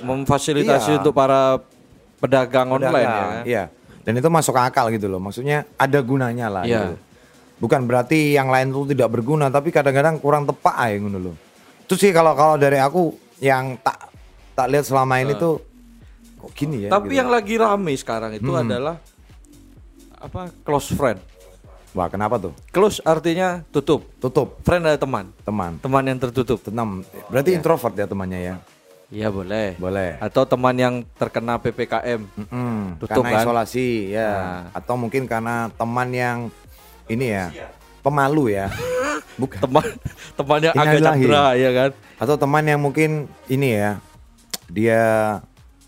memfasilitasi 0.00 0.96
Iya. 0.96 0.98
untuk 1.04 1.12
para 1.12 1.60
pedagang, 2.16 2.68
Pedagang, 2.68 2.68
online 2.72 3.04
ya 3.04 3.12
kan. 3.12 3.44
Iya. 3.44 3.64
Dan 4.06 4.12
itu 4.16 4.28
masuk 4.30 4.54
akal 4.56 4.88
gitu 4.94 5.10
loh. 5.10 5.20
Maksudnya 5.20 5.66
ada 5.76 5.98
gunanya 6.00 6.46
lah 6.48 6.64
Iya. 6.64 6.80
gitu. 6.80 6.94
Bukan 7.56 7.88
berarti 7.88 8.36
yang 8.36 8.52
lain 8.52 8.68
tuh 8.72 8.84
tidak 8.88 9.08
berguna, 9.12 9.48
tapi 9.48 9.72
kadang-kadang 9.72 10.20
kurang 10.20 10.44
tepat 10.44 10.74
aja 10.76 10.96
ngono 11.00 11.18
loh. 11.32 11.36
Itu 11.84 11.96
sih 11.96 12.12
kalau 12.12 12.36
kalau 12.36 12.56
dari 12.60 12.76
aku 12.80 13.16
yang 13.40 13.76
tak 13.80 14.12
tak 14.56 14.66
lihat 14.72 14.84
selama 14.88 15.20
ini 15.20 15.36
tuh 15.36 15.60
kok 16.40 16.52
gini 16.52 16.88
ya. 16.88 16.90
Tapi 16.92 17.12
gitu. 17.12 17.20
yang 17.20 17.28
lagi 17.28 17.54
rame 17.56 17.92
sekarang 17.96 18.36
itu 18.36 18.48
adalah 18.52 19.00
apa 20.16 20.52
close 20.64 20.92
friend. 20.92 21.20
Wah, 21.96 22.12
kenapa 22.12 22.36
tuh? 22.36 22.52
Close 22.76 23.00
artinya 23.08 23.64
tutup. 23.72 24.04
Tutup 24.20 24.60
Friend 24.60 24.84
adalah 24.84 25.00
teman. 25.00 25.24
teman. 25.40 25.80
Teman 25.80 26.04
yang 26.04 26.20
tertutup. 26.20 26.60
Tenang. 26.60 27.00
Berarti 27.32 27.56
introvert 27.56 27.96
ya 27.96 28.04
temannya 28.04 28.40
ya. 28.44 28.54
Iya 29.08 29.32
boleh. 29.32 29.80
Boleh. 29.80 30.20
Atau 30.20 30.44
teman 30.44 30.76
yang 30.76 31.08
terkena 31.16 31.56
PPKM. 31.56 32.20
Mm-mm, 32.20 33.00
Tutup, 33.00 33.24
karena 33.24 33.40
kan? 33.40 33.42
isolasi 33.48 34.12
ya. 34.12 34.28
Nah. 34.28 34.62
Atau 34.76 35.00
mungkin 35.00 35.24
karena 35.24 35.72
teman 35.72 36.12
yang 36.12 36.38
ini 37.08 37.32
ya. 37.32 37.48
Pemalu 38.04 38.52
ya. 38.52 38.68
Bukan. 39.40 39.64
Teman 39.64 39.86
teman 40.36 40.58
yang 40.68 40.74
agak 40.76 41.00
candra 41.00 41.46
ya 41.56 41.70
kan. 41.72 41.90
Atau 42.20 42.36
teman 42.36 42.64
yang 42.68 42.80
mungkin 42.84 43.24
ini 43.48 43.72
ya. 43.72 44.04
Dia 44.68 45.04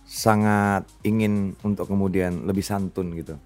sangat 0.08 0.88
ingin 1.04 1.52
untuk 1.60 1.84
kemudian 1.84 2.48
lebih 2.48 2.64
santun 2.64 3.12
gitu. 3.12 3.36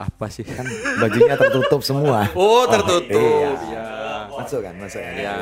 Apa 0.00 0.26
sih? 0.26 0.42
Kan 0.42 0.64
bajunya 0.96 1.36
tertutup 1.36 1.84
semua. 1.84 2.24
Oh 2.32 2.64
tertutup. 2.64 3.20
Iya. 3.20 3.52
Ya. 3.68 3.84
Masuk 4.32 4.60
kan, 4.64 4.74
masuk 4.80 4.96
kan. 4.98 5.12
Ya. 5.14 5.36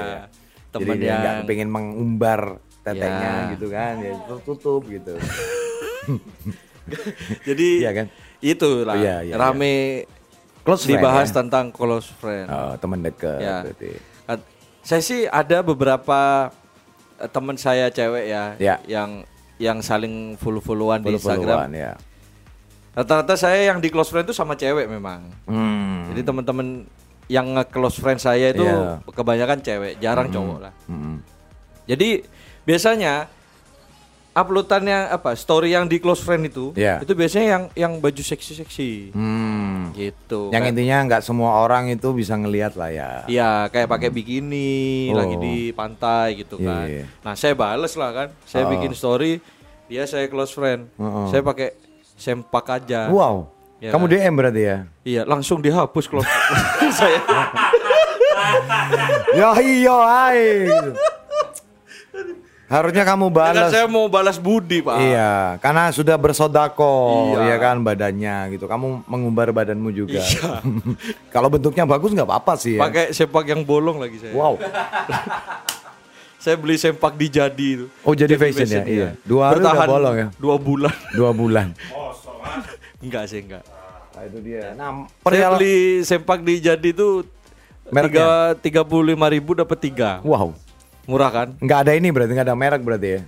Jadi 0.69 0.75
Teman 0.75 0.97
dia 0.99 1.15
nggak 1.15 1.23
yang 1.33 1.47
pengen 1.47 1.69
mengumbar 1.71 2.41
teteknya 2.83 3.31
Ya. 3.31 3.53
gitu 3.55 3.67
kan, 3.71 3.95
ya 4.01 4.13
tertutup 4.27 4.83
gitu. 4.85 5.15
jadi 7.45 7.69
Iya 7.79 7.91
kan? 7.95 8.07
itulah 8.39 8.95
Oh, 8.95 9.01
iya, 9.01 9.17
iya, 9.23 9.35
rame 9.35 10.05
Close 10.63 10.85
friend, 10.85 11.01
dibahas 11.01 11.29
ya? 11.29 11.35
tentang 11.41 11.65
close 11.73 12.13
friend. 12.13 12.47
Oh, 12.47 12.77
teman 12.77 13.01
dekat 13.01 13.41
Ya. 13.41 13.65
berarti. 13.65 13.91
Saya 14.79 15.01
sih 15.01 15.25
ada 15.25 15.61
beberapa 15.61 16.49
eh, 17.17 17.29
teman 17.29 17.57
saya 17.57 17.89
cewek 17.89 18.25
ya, 18.25 18.45
Ya. 18.57 18.77
yang 18.85 19.25
yang 19.57 19.81
saling 19.81 20.37
follow-followan 20.37 21.03
di 21.03 21.13
Follow-followan, 21.13 21.73
Instagram. 21.73 21.73
ya. 21.75 21.93
Rata-rata 22.99 23.39
saya 23.39 23.71
yang 23.71 23.79
di 23.79 23.89
close 23.89 24.11
friend 24.11 24.27
itu 24.27 24.35
sama 24.35 24.59
cewek 24.59 24.91
memang. 24.91 25.23
Hmm. 25.47 26.11
Jadi 26.11 26.21
teman-teman 26.21 26.83
yang 27.31 27.47
nge-close 27.55 28.03
friend 28.03 28.19
saya 28.19 28.51
itu 28.51 28.67
Iya. 28.67 28.99
kebanyakan 29.07 29.63
cewek, 29.63 30.03
jarang 30.03 30.27
cowok 30.27 30.59
lah. 30.59 30.75
Hmm. 30.91 31.23
Jadi 31.87 32.27
biasanya 32.65 33.31
uploadannya 34.33 35.11
apa 35.11 35.35
story 35.35 35.75
yang 35.75 35.87
di 35.87 35.99
close 35.99 36.23
friend 36.23 36.47
itu, 36.47 36.71
Iya. 36.75 37.03
itu 37.03 37.11
biasanya 37.13 37.47
yang 37.49 37.65
yang 37.75 37.93
baju 37.99 38.19
seksi-seksi 38.19 39.11
Hmm. 39.11 39.91
gitu. 39.93 40.51
Yang 40.51 40.63
Kayak- 40.63 40.73
intinya 40.75 40.97
nggak 41.07 41.23
semua 41.23 41.51
orang 41.59 41.91
itu 41.91 42.09
bisa 42.13 42.35
ngelihat 42.35 42.75
lah 42.75 42.91
ya. 42.91 43.11
Iya, 43.27 43.67
kayak 43.69 43.89
pakai 43.89 44.11
bikini 44.11 45.11
Oh. 45.11 45.19
lagi 45.19 45.37
di 45.37 45.57
pantai 45.71 46.35
gitu 46.35 46.59
Iya, 46.59 46.67
kan. 46.67 46.87
iya. 46.87 47.05
Nah, 47.23 47.35
saya 47.35 47.55
bales 47.55 47.95
lah 47.95 48.11
kan. 48.11 48.29
Saya 48.43 48.67
Oh. 48.67 48.71
bikin 48.71 48.91
story, 48.91 49.43
dia 49.87 50.03
saya 50.03 50.27
close 50.27 50.51
friend. 50.51 50.87
Oh, 50.99 51.27
oh. 51.27 51.27
Saya 51.31 51.43
pakai 51.43 51.75
sempak 52.19 52.67
aja. 52.69 53.09
Wow. 53.09 53.49
Ya 53.79 53.95
Kamu 53.95 54.11
kan? 54.11 54.19
DM 54.19 54.35
berarti 54.35 54.63
ya? 54.67 54.77
Iya, 55.07 55.23
langsung 55.23 55.63
dihapus 55.63 56.11
close 56.11 56.27
saya. 56.99 57.23
ya 59.39 59.55
iya. 59.63 59.99
Harusnya 62.69 63.01
kamu 63.01 63.33
Karena 63.33 63.65
balas. 63.65 63.73
saya 63.73 63.89
mau 63.89 64.13
balas 64.13 64.37
budi, 64.37 64.85
Pak. 64.85 65.01
Iya, 65.01 65.57
karena 65.65 65.89
sudah 65.89 66.21
bersodako, 66.21 67.33
Iya. 67.33 67.49
ya 67.49 67.57
kan 67.57 67.81
badannya 67.81 68.53
gitu. 68.53 68.69
Kamu 68.69 69.09
mengumbar 69.09 69.57
badanmu 69.57 69.89
juga. 69.89 70.21
Iya. 70.21 70.61
Kalau 71.35 71.49
bentuknya 71.49 71.89
bagus 71.89 72.13
nggak 72.13 72.29
apa-apa 72.29 72.61
sih 72.61 72.77
ya. 72.77 72.85
Pakai 72.85 73.17
sempak 73.17 73.49
yang 73.49 73.65
bolong 73.65 73.97
lagi 73.97 74.21
saya. 74.21 74.37
Wow. 74.37 74.61
Saya 76.37 76.61
beli 76.61 76.77
sempak 76.77 77.17
di 77.17 77.33
Jadi 77.33 77.67
itu. 77.81 77.87
Oh 78.05 78.13
jadi 78.13 78.37
fashion, 78.37 78.69
ya? 78.69 78.85
Iya. 78.85 79.09
Dua 79.25 79.49
hari 79.49 79.65
udah 79.65 79.89
bolong 79.89 80.17
ya? 80.21 80.29
Dua 80.37 80.57
bulan. 80.61 80.93
Dua 81.17 81.31
bulan. 81.33 81.73
Enggak 82.99 83.25
sih, 83.27 83.41
enggak. 83.41 83.63
Nah, 84.13 84.23
itu 84.25 84.39
dia. 84.41 84.75
Nah, 84.75 85.05
Saya 85.05 85.23
perihal- 85.23 85.55
beli 85.55 85.77
sempak 86.03 86.39
di 86.43 86.55
Jadi 86.59 86.91
itu 86.91 87.23
Mereknya? 87.89 88.25
puluh 88.85 89.15
lima 89.15 89.27
ribu 89.27 89.55
dapat 89.55 89.79
tiga. 89.79 90.19
Wow. 90.21 90.53
Murah 91.07 91.31
kan? 91.31 91.49
Nggak 91.57 91.79
ada 91.81 91.93
ini 91.95 92.09
berarti 92.11 92.33
nggak 92.33 92.47
ada 92.47 92.57
merek 92.59 92.83
berarti 92.83 93.09
ya? 93.09 93.21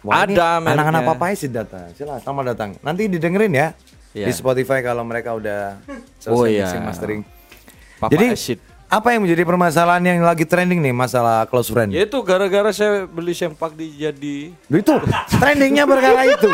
ini 0.00 0.34
Ada. 0.34 0.48
Anak-anak 0.64 1.02
papai 1.06 1.36
sih 1.36 1.46
datang. 1.46 1.92
Silahkan 1.94 2.18
selamat 2.20 2.44
datang. 2.50 2.70
Nanti 2.80 3.06
didengerin 3.06 3.52
ya 3.52 3.68
Iya. 4.10 4.26
di 4.26 4.32
Spotify 4.32 4.80
kalau 4.80 5.06
mereka 5.06 5.36
udah 5.36 5.78
selesai 6.18 6.34
Oh, 6.34 6.48
iya. 6.48 6.66
mastering. 6.82 7.22
Papa 8.00 8.10
Jadi 8.10 8.26
acid. 8.32 8.58
Apa 8.90 9.14
yang 9.14 9.22
menjadi 9.22 9.46
permasalahan 9.46 10.02
yang 10.02 10.18
lagi 10.26 10.42
trending 10.42 10.82
nih 10.82 10.90
masalah 10.90 11.46
close 11.46 11.70
friend? 11.70 11.94
Ya 11.94 12.02
itu 12.02 12.18
gara-gara 12.26 12.74
saya 12.74 13.06
beli 13.06 13.30
sempak 13.30 13.78
di 13.78 13.94
Jadi. 13.94 14.50
Itu 14.66 14.98
trendingnya 15.38 15.86
perkara 15.86 16.26
itu. 16.26 16.50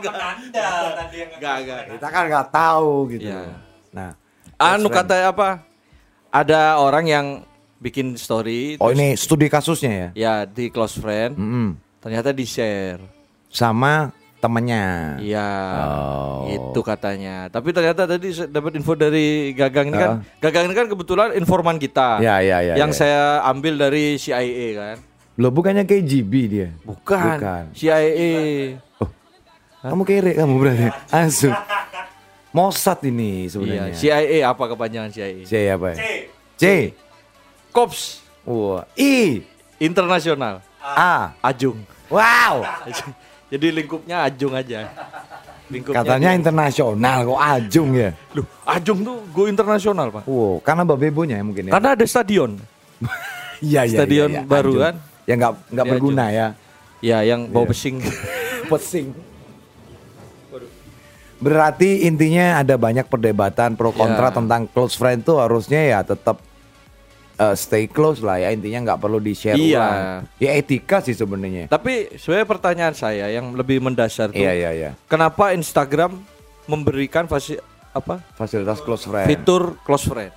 Enggak, 0.00 1.54
enggak. 1.60 1.80
Kita 1.92 2.06
kan 2.08 2.22
nggak 2.24 2.46
tahu 2.48 2.92
gitu. 3.12 3.28
Iya. 3.28 3.52
Nah, 3.92 4.10
Anu 4.56 4.88
kata 4.88 5.28
apa? 5.28 5.60
Ada 6.32 6.80
orang 6.80 7.04
yang 7.04 7.26
bikin 7.78 8.16
story 8.16 8.80
oh 8.80 8.88
ini 8.88 9.12
studi 9.14 9.52
kasusnya 9.52 9.92
ya? 9.92 10.08
ya 10.16 10.34
di 10.48 10.72
close 10.72 10.96
friend, 10.96 11.36
Mm-mm. 11.36 11.76
ternyata 12.00 12.32
di 12.32 12.48
share. 12.48 12.98
Sama 13.52 14.10
temennya. 14.44 15.16
Iya, 15.16 15.48
Oh. 15.80 16.44
itu 16.44 16.80
katanya. 16.84 17.48
Tapi 17.48 17.72
ternyata 17.72 18.04
tadi 18.04 18.28
dapat 18.44 18.76
info 18.76 18.92
dari 18.92 19.56
Gagang 19.56 19.88
ini 19.88 19.96
kan. 19.96 20.10
Gagang 20.38 20.68
ini 20.68 20.74
kan 20.76 20.86
kebetulan 20.86 21.32
informan 21.32 21.80
kita. 21.80 22.20
Ya, 22.20 22.44
ya, 22.44 22.60
ya, 22.60 22.76
Yang 22.76 22.92
ya. 22.92 22.98
saya 23.00 23.20
ambil 23.48 23.80
dari 23.80 24.20
CIA 24.20 24.68
kan. 24.76 24.96
Loh 25.34 25.48
bukannya 25.48 25.82
KGB 25.82 26.32
dia? 26.46 26.68
Bukan. 26.84 27.40
Bukan. 27.40 27.64
CIA. 27.72 28.76
Oh, 29.00 29.08
kamu 29.80 30.02
kere 30.04 30.32
kamu 30.36 30.54
berarti. 30.54 30.86
Asu. 31.08 31.48
Mossad 32.54 33.02
ini 33.02 33.42
Iya, 33.42 33.50
sebenarnya. 33.50 33.94
CIA 33.96 34.38
apa 34.44 34.64
kepanjangan 34.68 35.10
CIA? 35.10 35.42
C 35.42 35.52
apa 35.66 35.86
ya? 35.90 35.96
C. 35.96 36.04
C. 36.54 36.64
Cops 37.72 38.22
Wah. 38.44 38.84
I. 38.94 39.40
Internasional. 39.80 40.60
A. 40.78 41.32
Ajung. 41.40 41.80
Wow. 42.06 42.62
Jadi 43.48 43.66
lingkupnya 43.70 44.24
Ajung 44.24 44.52
aja. 44.52 44.88
Lingkupnya 45.66 46.00
Katanya 46.00 46.30
dia- 46.30 46.38
internasional 46.38 47.18
kok 47.24 47.40
ajung 47.40 47.90
ya. 47.92 48.10
Loh, 48.32 48.46
Ajung 48.64 48.98
tuh 49.00 49.16
go 49.32 49.42
internasional, 49.44 50.08
Pak. 50.10 50.24
Wow, 50.24 50.60
karena 50.60 50.82
babebonya 50.82 51.40
ya 51.40 51.44
mungkin 51.44 51.68
ya. 51.68 51.72
Karena 51.72 51.88
ada 51.92 52.04
stadion. 52.04 52.56
Iya, 53.64 53.86
iya, 53.86 53.96
stadion 53.96 54.28
iya, 54.28 54.40
iya, 54.40 54.44
baru 54.44 54.70
ajung. 54.70 54.82
kan? 54.82 54.94
Yang 55.24 55.38
nggak 55.38 55.52
nggak 55.72 55.86
Di 55.86 55.90
berguna 55.94 56.24
ya. 56.28 56.46
Ya, 57.00 57.18
yang 57.22 57.40
bau 57.48 57.64
Iya. 57.64 57.70
pesing. 57.72 57.96
Pesing. 58.70 59.08
Berarti 61.36 62.04
intinya 62.04 62.58
ada 62.58 62.76
banyak 62.76 63.04
perdebatan 63.04 63.74
pro 63.74 63.90
kontra 63.90 64.28
Ya. 64.28 64.34
tentang 64.34 64.64
close 64.66 64.96
friend 64.96 65.20
tuh 65.22 65.40
harusnya 65.40 65.80
ya 65.80 66.00
tetap 66.00 66.40
eh, 67.34 67.54
stay 67.54 67.84
close 67.86 68.18
lah 68.18 68.36
ya 68.36 68.50
intinya 68.50 68.80
nggak 68.84 69.00
perlu 69.00 69.18
di 69.18 69.32
share 69.32 69.54
Iya. 69.54 69.78
ulang. 69.78 70.00
Ya 70.36 70.50
etika 70.52 70.98
sih 70.98 71.12
sebenarnya. 71.12 71.66
Tapi 71.66 72.14
sebenarnya 72.14 72.46
pertanyaan 72.46 72.94
saya 72.94 73.26
yang 73.28 73.52
lebih 73.52 73.78
mendasar 73.78 74.30
tuh, 74.30 74.38
Iya 74.38 74.52
iya 74.52 74.70
iya. 74.72 74.90
kenapa 75.04 75.50
Instagram 75.50 76.14
memberikan 76.64 77.24
fasi 77.24 77.58
apa 77.90 78.18
Fasilitas 78.34 78.78
close 78.78 79.04
friend. 79.04 79.26
fitur 79.26 79.78
close 79.82 80.04
friend? 80.04 80.34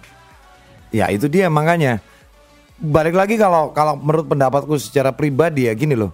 Ya 0.90 1.08
itu 1.08 1.26
dia 1.26 1.48
makanya. 1.48 2.00
Balik 2.78 3.14
lagi 3.14 3.36
kalau 3.36 3.72
kalau 3.72 3.98
menurut 3.98 4.28
pendapatku 4.28 4.78
secara 4.78 5.10
pribadi 5.10 5.66
ya 5.66 5.74
gini 5.74 5.94
loh. 5.94 6.14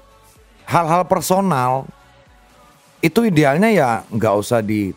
Hal-hal 0.64 1.04
personal 1.04 1.84
itu 3.00 3.20
idealnya 3.22 3.68
ya 3.68 3.90
nggak 4.08 4.34
usah 4.34 4.64
di 4.64 4.96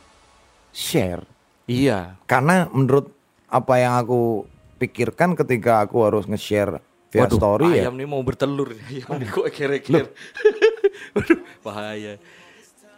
share. 0.71 1.26
Iya. 1.66 2.14
Karena 2.25 2.71
menurut 2.71 3.11
apa 3.47 3.75
yang 3.76 3.99
aku 3.99 4.47
pikirkan 4.76 5.33
ketika 5.35 5.80
aku 5.80 6.04
harus 6.04 6.25
nge-share 6.25 6.78
via 7.09 7.25
Waduh, 7.25 7.37
story 7.37 7.66
ya. 7.73 7.87
ayam 7.87 7.95
nih 7.95 8.04
mau 8.04 8.21
bertelur. 8.21 8.75
Ayam 8.88 9.11
nih 9.16 9.28
kok 9.28 9.45
eker-eker. 9.47 10.04
Waduh, 11.14 11.38
bahaya. 11.61 12.21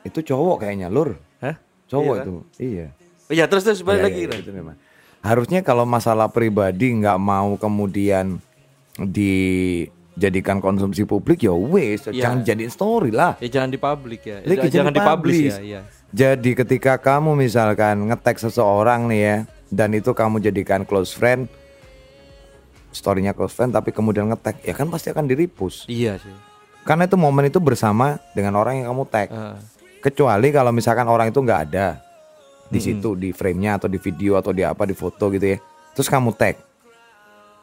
Itu 0.02 0.20
cowok 0.20 0.62
kayaknya 0.62 0.88
lur. 0.88 1.14
Hah? 1.38 1.54
Cowok 1.86 2.04
Iya 2.04 2.18
kan? 2.18 2.24
itu. 2.24 2.34
Iya. 2.58 2.86
Iya, 3.28 3.44
terus 3.44 3.62
terus 3.62 3.80
balik 3.80 4.00
Iya, 4.00 4.06
lagi. 4.08 4.20
iya, 4.24 4.36
itu 4.40 4.50
memang. 4.50 4.76
Harusnya 5.20 5.60
kalau 5.60 5.82
masalah 5.82 6.26
pribadi 6.26 6.94
nggak 6.94 7.18
mau 7.18 7.54
kemudian 7.54 8.38
dijadikan 8.98 10.58
konsumsi 10.58 11.02
publik 11.02 11.42
ya 11.42 11.52
wes 11.52 12.06
Iya. 12.06 12.24
jangan 12.24 12.38
jadiin 12.42 12.70
story 12.70 13.10
lah. 13.10 13.34
Ya 13.38 13.48
jangan 13.50 13.70
di 13.70 13.78
publik 13.78 14.22
ya. 14.24 14.38
Lagi 14.42 14.68
jangan 14.68 14.90
jadi 14.90 14.98
dipublish 14.98 15.14
publish. 15.38 15.52
ya, 15.52 15.58
iya. 15.60 15.80
Jadi 16.08 16.50
ketika 16.56 16.96
kamu 16.96 17.36
misalkan 17.36 18.08
ngetek 18.08 18.40
seseorang 18.40 19.06
nih 19.06 19.20
ya 19.20 19.36
dan 19.68 19.92
itu 19.92 20.10
kamu 20.10 20.40
jadikan 20.40 20.82
close 20.82 21.12
friend 21.12 21.46
storynya 22.90 23.32
close 23.32 23.52
friend 23.52 23.70
tapi 23.70 23.92
kemudian 23.92 24.28
ngetek 24.28 24.64
ya 24.64 24.72
kan 24.72 24.88
pasti 24.88 25.12
akan 25.12 25.26
diripus. 25.26 25.84
Iya 25.86 26.16
sih. 26.16 26.32
Karena 26.82 27.04
itu 27.04 27.20
momen 27.20 27.46
itu 27.46 27.60
bersama 27.60 28.16
dengan 28.32 28.56
orang 28.56 28.80
yang 28.80 28.92
kamu 28.92 29.04
tag. 29.06 29.28
Ah. 29.28 29.60
Kecuali 29.98 30.48
kalau 30.48 30.72
misalkan 30.72 31.04
orang 31.04 31.28
itu 31.28 31.38
nggak 31.38 31.60
ada 31.68 32.00
di 32.68 32.80
situ 32.80 33.12
di 33.12 33.32
frame-nya 33.32 33.76
atau 33.76 33.88
di 33.88 33.96
video 33.96 34.36
atau 34.36 34.52
di 34.52 34.64
apa 34.64 34.84
di 34.84 34.96
foto 34.96 35.28
gitu 35.28 35.56
ya. 35.56 35.58
Terus 35.92 36.08
kamu 36.08 36.32
tag. 36.32 36.56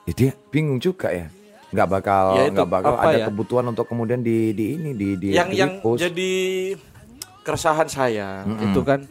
Ya 0.06 0.14
dia 0.14 0.32
bingung 0.50 0.78
juga 0.78 1.10
ya. 1.10 1.26
Nggak 1.74 1.88
bakal 1.90 2.24
Ya 2.38 2.44
nggak 2.54 2.70
bakal 2.70 2.94
ada 2.96 3.18
ya? 3.18 3.26
kebutuhan 3.26 3.66
untuk 3.66 3.90
kemudian 3.90 4.22
di 4.22 4.54
di 4.54 4.78
ini 4.78 4.94
di 4.94 5.10
di 5.18 5.28
yang 5.34 5.50
di 5.50 5.58
yang 5.58 5.82
repost. 5.82 6.00
jadi 6.06 6.32
keresahan 7.42 7.90
saya 7.90 8.42
itu 8.46 8.82
kan 8.82 9.06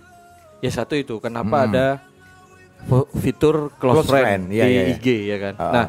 ya 0.58 0.70
satu 0.70 0.94
itu 0.94 1.18
kenapa 1.18 1.66
ada 1.66 1.86
F- 2.84 3.08
fitur 3.16 3.72
close, 3.80 4.04
Close 4.04 4.10
friend, 4.10 4.48
friend, 4.48 4.54
iya, 4.54 4.64
di 4.64 4.72
iya, 4.76 4.82
iya. 4.84 4.94
IG 4.96 5.06
ya 5.24 5.36
kan. 5.40 5.54
Ah. 5.56 5.72
Nah, 5.72 5.86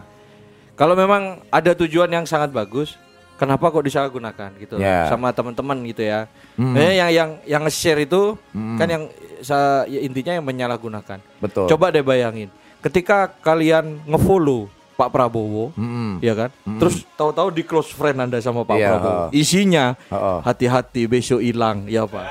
kalau 0.76 0.94
memang 0.94 1.42
ada 1.50 1.72
tujuan 1.76 2.08
yang 2.08 2.24
sangat 2.24 2.52
bagus, 2.52 3.00
kenapa 3.36 3.68
kok 3.68 3.82
disalahgunakan 3.82 4.50
gitu 4.58 4.76
Ya. 4.76 5.08
sama 5.08 5.32
teman-teman 5.32 5.80
gitu 5.86 6.04
ya. 6.04 6.28
Hmm. 6.56 6.72
Eh, 6.74 6.96
yang 6.96 7.10
yang 7.10 7.30
yang 7.44 7.62
nge-share 7.64 8.00
itu 8.02 8.36
kan 8.76 8.86
yang 8.86 9.04
sa- 9.40 9.84
ya 9.86 10.00
intinya 10.00 10.32
yang 10.32 10.44
menyalahgunakan. 10.44 11.20
Betul. 11.38 11.68
Coba 11.68 11.90
deh 11.90 12.00
bayangin, 12.00 12.48
ketika 12.80 13.28
kalian 13.40 14.04
ngefollow 14.06 14.68
Pak 14.96 15.12
Prabowo, 15.12 15.76
Mm-mm. 15.76 16.20
ya 16.20 16.32
kan? 16.34 16.50
Terus 16.80 17.04
tahu-tahu 17.14 17.52
di 17.52 17.64
close 17.64 17.92
friend 17.92 18.16
Anda 18.22 18.40
sama 18.40 18.64
Pak 18.64 18.76
Iya, 18.76 18.88
Prabowo. 18.90 19.24
Isinya 19.30 20.00
hati-hati 20.40 21.04
besok 21.06 21.40
hilang, 21.40 21.84
ya 21.86 22.04
Pak. 22.06 22.26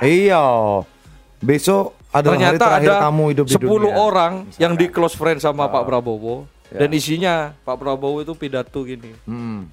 Iya. 0.00 0.42
Besok 1.40 1.96
hari 2.10 2.26
Ternyata 2.28 2.60
terakhir 2.60 2.90
ada 2.90 3.02
kamu 3.02 3.22
hidup 3.32 3.44
di 3.44 3.54
10 3.56 3.66
dunia. 3.80 3.96
orang 3.96 4.32
yang 4.54 4.74
di 4.74 4.86
close 4.86 5.14
friend 5.14 5.40
sama 5.40 5.66
Pak 5.66 5.82
Prabowo 5.82 6.46
Ya. 6.70 6.78
dan 6.80 6.90
isinya 6.90 7.34
Pak 7.60 7.76
Prabowo 7.76 8.22
itu 8.22 8.30
pidato 8.32 8.80
gini. 8.80 9.10
Hmm. 9.26 9.66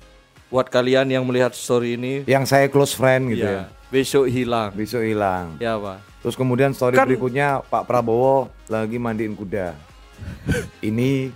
Buat 0.48 0.68
kalian 0.68 1.06
yang 1.06 1.22
melihat 1.22 1.52
story 1.52 1.94
ini, 1.94 2.24
Yang 2.24 2.50
saya 2.50 2.66
close 2.68 2.92
friend 2.92 3.30
gitu 3.30 3.44
ya. 3.44 3.52
ya, 3.52 3.64
besok 3.88 4.26
hilang. 4.26 4.72
Besok 4.72 5.04
hilang. 5.04 5.54
Ya, 5.58 5.76
Pak. 5.76 6.00
Terus 6.20 6.34
kemudian 6.34 6.72
story 6.72 6.96
Kan- 6.96 7.06
berikutnya 7.06 7.62
Pak 7.62 7.84
Prabowo 7.84 8.48
lagi 8.66 8.98
mandiin 8.98 9.36
kuda. 9.36 9.76
Ini 10.90 11.30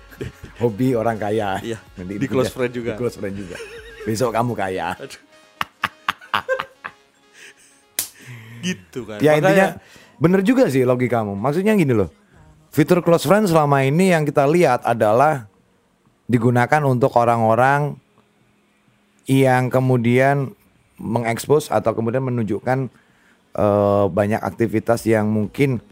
hobi 0.57 0.95
orang 0.95 1.13
kaya. 1.15 1.61
Iya, 1.61 1.77
Mandiin 1.93 2.17
di 2.17 2.25
kuda. 2.25 2.33
close 2.33 2.49
friend 2.49 2.71
juga. 2.73 2.91
Di 2.91 2.97
close 2.97 3.17
friend 3.19 3.35
juga. 3.35 3.57
Besok 4.01 4.31
kamu 4.31 4.53
kaya. 4.55 4.97
Gitu 8.61 8.99
kan. 9.03 9.17
Ya 9.19 9.33
Makanya- 9.33 9.41
intinya 9.41 9.67
bener 10.17 10.41
juga 10.41 10.69
sih 10.69 10.81
logikamu. 10.81 11.33
Maksudnya 11.33 11.73
gini 11.73 11.91
loh. 11.91 12.09
Fitur 12.71 13.03
close 13.03 13.27
friend 13.27 13.45
selama 13.45 13.83
ini 13.83 14.09
yang 14.09 14.23
kita 14.23 14.47
lihat 14.47 14.81
adalah 14.81 15.50
digunakan 16.31 16.81
untuk 16.87 17.11
orang-orang 17.19 17.99
yang 19.27 19.67
kemudian 19.67 20.55
mengekspos 20.95 21.67
atau 21.67 21.91
kemudian 21.91 22.23
menunjukkan 22.23 22.87
eh, 23.51 24.05
banyak 24.07 24.39
aktivitas 24.39 25.03
yang 25.03 25.27
mungkin 25.27 25.83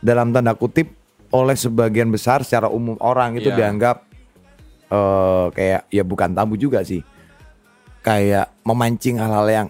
dalam 0.00 0.32
tanda 0.32 0.56
kutip 0.56 0.88
oleh 1.28 1.58
sebagian 1.58 2.08
besar 2.08 2.40
secara 2.46 2.70
umum 2.70 2.96
orang 3.04 3.36
itu 3.36 3.52
Iya. 3.52 3.58
dianggap 3.60 3.96
eh, 4.88 5.46
kayak 5.52 5.82
ya 5.92 6.02
bukan 6.06 6.32
tabu 6.32 6.56
juga 6.56 6.80
sih. 6.80 7.04
Kayak 8.04 8.52
memancing 8.68 9.16
hal-hal 9.16 9.48
yang 9.48 9.68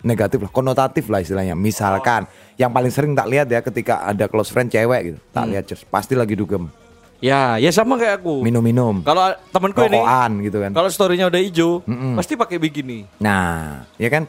negatif 0.00 0.40
lah, 0.40 0.50
konotatif 0.52 1.04
lah 1.12 1.20
istilahnya. 1.20 1.52
Misalkan 1.52 2.24
yang 2.56 2.72
paling 2.72 2.88
sering 2.88 3.12
tak 3.12 3.28
lihat 3.28 3.48
ya 3.52 3.60
ketika 3.60 4.08
ada 4.08 4.24
close 4.24 4.48
friend 4.48 4.72
cewek 4.72 5.00
gitu, 5.12 5.18
tak 5.36 5.44
lihat 5.52 5.68
Cers, 5.68 5.84
pasti 5.84 6.16
lagi 6.16 6.32
dugem, 6.32 6.72
Ya, 7.18 7.56
ya 7.56 7.72
sama 7.72 7.96
kayak 7.96 8.20
aku. 8.20 8.44
minum-minum, 8.44 9.00
Kalau 9.00 9.32
temanku 9.48 9.80
ini 9.82 10.00
gitu 10.44 10.60
kan. 10.60 10.70
kalau 10.70 10.88
storynya 10.88 11.26
udah 11.26 11.40
hijau, 11.40 11.80
pasti 12.12 12.36
pakai 12.36 12.60
bikini. 12.60 13.08
Nah, 13.16 13.84
ya 13.96 14.08
kan 14.08 14.28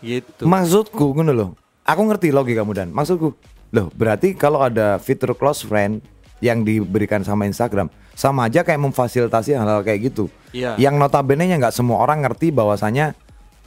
Gitu. 0.00 0.42
maksudku 0.42 1.14
ngono 1.14 1.30
loh. 1.30 1.50
Aku 1.82 2.02
ngerti 2.02 2.32
logika 2.32 2.62
kamu 2.62 2.72
dan 2.72 2.88
maksudku. 2.90 3.36
Loh, 3.70 3.88
berarti 3.90 4.32
kalau 4.32 4.60
ada 4.60 4.96
fitur 4.96 5.32
close 5.32 5.62
friend 5.62 6.00
yang 6.40 6.60
diberikan 6.60 7.22
sama 7.22 7.44
Instagram, 7.44 7.86
sama 8.12 8.46
aja 8.46 8.60
kayak 8.60 8.80
memfasilitasi 8.80 9.54
hal-hal 9.54 9.80
kayak 9.80 10.10
gitu. 10.10 10.26
Iya. 10.50 10.74
Yang 10.76 10.94
notabene 10.98 11.46
nya 11.46 11.56
nggak 11.56 11.72
semua 11.72 12.00
orang 12.00 12.20
ngerti 12.20 12.50
bahwasanya 12.50 13.14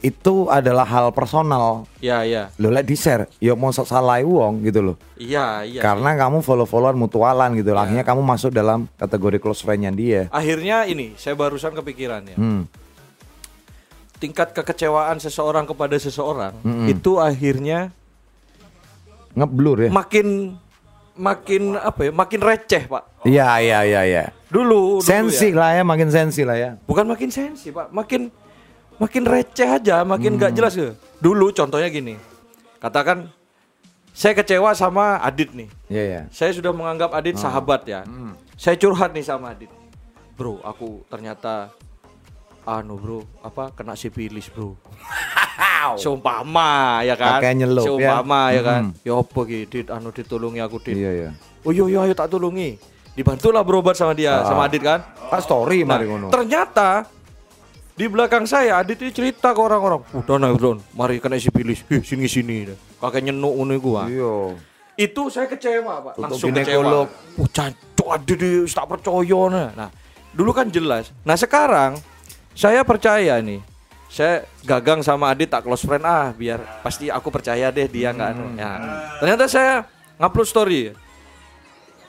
itu 0.03 0.51
adalah 0.51 0.83
hal 0.85 1.09
personal. 1.15 1.87
Ya, 2.03 2.21
ya. 2.27 2.51
Lo 2.59 2.69
lek 2.69 2.85
di 2.85 2.93
share, 2.93 3.31
ya 3.39 3.55
mau 3.55 3.71
sok 3.71 3.87
salah 3.87 4.19
wong 4.21 4.61
gitu 4.67 4.81
loh. 4.83 4.95
Iya, 5.15 5.63
iya. 5.65 5.81
Karena 5.81 6.13
kamu 6.13 6.43
follow-followan 6.43 6.93
mutualan 6.99 7.55
gitu, 7.57 7.71
lah. 7.73 7.87
akhirnya 7.87 8.05
kamu 8.05 8.21
masuk 8.21 8.51
dalam 8.53 8.85
kategori 8.99 9.37
close 9.41 9.63
friend-nya 9.65 9.91
dia. 9.95 10.21
Akhirnya 10.29 10.85
ini 10.85 11.15
saya 11.15 11.33
barusan 11.33 11.73
kepikiran 11.73 12.21
ya. 12.27 12.37
Hmm. 12.37 12.67
Tingkat 14.15 14.55
kekecewaan 14.55 15.19
seseorang 15.19 15.67
kepada 15.67 15.99
seseorang 15.99 16.55
itu 16.87 17.19
akhirnya 17.19 17.91
Ngeblur 19.35 19.77
ya. 19.83 19.91
makin 19.91 20.55
makin 21.19 21.75
apa 21.75 22.07
ya? 22.07 22.11
Makin 22.15 22.39
receh, 22.39 22.83
Pak. 22.87 23.03
Iya, 23.27 23.59
iya, 23.59 23.79
iya, 23.83 24.01
iya. 24.07 24.23
Dulu, 24.47 24.99
dulu 24.99 25.03
Sensi 25.03 25.51
ya. 25.51 25.59
lah 25.59 25.69
ya, 25.75 25.83
makin 25.83 26.07
sensi 26.07 26.47
lah 26.47 26.55
ya. 26.55 26.69
Bukan 26.87 27.03
makin 27.03 27.27
sensi, 27.27 27.71
Pak. 27.75 27.91
Makin 27.91 28.31
makin 28.97 29.23
receh 29.23 29.67
aja, 29.67 30.01
makin 30.03 30.35
nggak 30.35 30.53
jelas 30.53 30.73
ya. 30.73 30.95
Dulu 31.17 31.51
contohnya 31.51 31.87
gini. 31.87 32.15
Katakan 32.79 33.27
saya 34.11 34.31
kecewa 34.33 34.71
sama 34.71 35.19
Adit 35.19 35.51
nih. 35.51 35.67
Iya, 35.87 36.03
iya. 36.03 36.21
Saya 36.31 36.55
sudah 36.55 36.71
menganggap 36.71 37.11
Adit 37.11 37.35
sahabat 37.35 37.83
ya. 37.83 38.07
Saya 38.55 38.75
curhat 38.75 39.11
nih 39.11 39.25
sama 39.25 39.51
Adit. 39.51 39.71
Bro, 40.35 40.59
aku 40.61 41.03
ternyata 41.07 41.71
anu 42.65 42.97
bro, 42.97 43.19
apa 43.39 43.71
kena 43.71 43.93
sipilis 43.93 44.49
bro. 44.49 44.75
Seumpama 46.01 46.99
ya 47.05 47.15
kan. 47.15 47.39
Pakai 47.39 47.53
nyelup, 47.55 47.83
ya. 47.83 47.87
Seumpama 47.87 48.41
ya, 48.51 48.61
kan. 48.65 48.81
Mm. 48.89 49.05
Ya 49.05 49.13
apa 49.15 49.41
Dit, 49.45 49.87
anu 49.87 50.09
ditolongi 50.09 50.59
aku 50.59 50.77
Dit. 50.81 50.97
Iya, 50.97 51.11
iya. 51.13 51.29
Oh 51.61 51.71
iya 51.71 51.85
iya 51.87 51.99
ayo 52.09 52.13
tak 52.13 52.29
tolongi. 52.29 52.75
Dibantulah 53.15 53.63
berobat 53.63 53.95
sama 53.95 54.11
dia, 54.11 54.43
Ah. 54.43 54.49
sama 54.49 54.67
Adit 54.67 54.81
kan. 54.81 54.99
Pak 55.05 55.39
story 55.39 55.85
Nah, 55.85 55.95
mari 55.95 56.05
ngono. 56.09 56.27
ternyata 56.29 57.07
di 57.95 58.05
belakang 58.11 58.43
saya 58.43 58.83
Adit 58.83 58.99
itu 58.99 59.23
cerita 59.23 59.55
ke 59.55 59.59
orang-orang. 59.59 60.03
Udah 60.11 60.35
naik 60.35 60.59
Bro, 60.59 60.83
mari 60.91 61.23
kena 61.23 61.39
sipilis. 61.39 61.87
Ih, 61.87 62.03
sini 62.03 62.27
sini. 62.27 62.67
Kakek 62.99 63.23
nyenuk 63.31 63.55
iku 63.71 63.95
ah. 63.95 64.07
Iya. 64.11 64.35
Itu 64.95 65.27
saya 65.31 65.47
kecewa, 65.47 66.11
Pak. 66.11 66.13
Langsung 66.19 66.51
ginekolog. 66.51 67.07
kecewa. 67.07 67.39
Oh, 67.39 67.47
cancok 67.51 68.07
Adit 68.11 68.39
ini 68.43 68.67
tak 68.67 68.85
percaya 68.87 69.41
nah. 69.51 69.67
Nah, 69.75 69.89
dulu 70.35 70.51
kan 70.51 70.67
jelas. 70.67 71.11
Nah, 71.23 71.35
sekarang 71.39 71.99
saya 72.51 72.83
percaya 72.83 73.39
nih. 73.39 73.63
Saya 74.11 74.47
gagang 74.63 75.03
sama 75.03 75.31
Adit 75.31 75.51
tak 75.51 75.67
close 75.67 75.83
friend 75.83 76.07
ah 76.07 76.31
biar 76.31 76.63
pasti 76.79 77.11
aku 77.11 77.27
percaya 77.27 77.67
deh 77.71 77.87
dia 77.87 78.15
nggak 78.15 78.29
anu. 78.31 78.45
Ya. 78.55 78.71
Ternyata 79.19 79.43
saya 79.51 79.73
ngupload 80.19 80.47
story. 80.47 80.81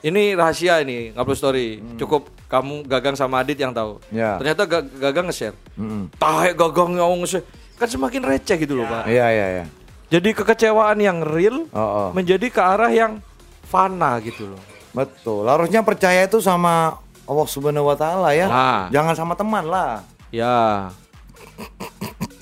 Ini 0.03 0.35
rahasia 0.39 0.79
ini 0.83 1.11
ngupload 1.11 1.39
story. 1.39 1.83
Cukup 1.99 2.31
kamu 2.47 2.87
gagang 2.87 3.13
sama 3.13 3.39
Adit 3.39 3.55
yang 3.55 3.71
tahu. 3.71 3.99
Ya. 4.07 4.39
Ternyata 4.39 4.63
Ga- 4.63 4.91
gagang 5.03 5.27
nge-share. 5.27 5.55
Mm-mm. 5.75 6.07
Tahe 6.13 6.51
gagang 6.51 6.95
yang 6.95 7.11
nge-share. 7.19 7.43
Kan 7.75 7.87
semakin 7.87 8.21
receh 8.23 8.57
gitu 8.57 8.73
loh, 8.73 8.85
Pak. 8.85 9.05
Iya, 9.05 9.27
iya, 9.29 9.47
iya. 9.53 9.65
Jadi 10.07 10.31
kekecewaan 10.33 10.97
yang 10.97 11.19
real 11.21 11.67
Oh, 11.69 11.79
oh. 11.79 12.09
menjadi 12.11 12.47
ke 12.47 12.57
arah 12.57 12.87
yang 12.87 13.19
fana 13.61 14.17
gitu 14.19 14.47
loh. 14.49 14.61
Betul. 14.91 15.43
Harusnya 15.45 15.83
percaya 15.83 16.23
itu 16.23 16.39
sama 16.39 16.95
Allah 17.27 17.45
Subhanahu 17.45 17.85
wa 17.85 17.93
taala 17.93 18.31
ya. 18.31 18.47
Nah. 18.47 18.81
Jangan 18.89 19.13
sama 19.13 19.33
teman 19.35 19.67
lah. 19.67 20.01
Ya. 20.31 20.89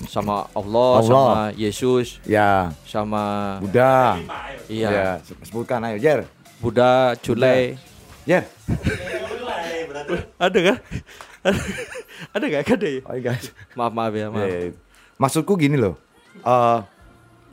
Sama 0.06 0.46
Allah, 0.50 1.02
Allah. 1.02 1.02
sama 1.02 1.42
Yesus, 1.52 2.22
Ya, 2.22 2.70
sama 2.86 3.56
Buddha. 3.58 4.16
iya, 4.70 4.88
Ya, 4.88 5.08
sebutkan 5.42 5.82
ayo, 5.82 5.98
Jer. 5.98 6.24
Buddha, 6.56 7.12
Culai. 7.18 7.74
Jer. 8.24 8.46
Ada 10.36 10.58
kan? 10.62 10.76
ada 12.34 12.44
gak? 12.46 12.62
Ada 12.68 12.86
ya? 12.88 13.00
Oh, 13.04 13.16
guys. 13.16 13.46
Maaf 13.74 13.92
maaf 13.92 14.12
ya, 14.12 14.26
maaf. 14.28 14.46
Ya, 14.46 14.58
ya. 14.66 14.70
Maksudku 15.16 15.54
gini 15.54 15.76
loh. 15.76 15.94
Eh 16.40 16.78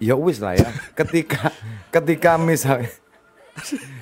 ya 0.02 0.16
wis 0.18 0.38
lah 0.38 0.54
ya. 0.54 0.68
Ketika 0.94 1.54
ketika 1.90 2.36
misalnya 2.36 2.90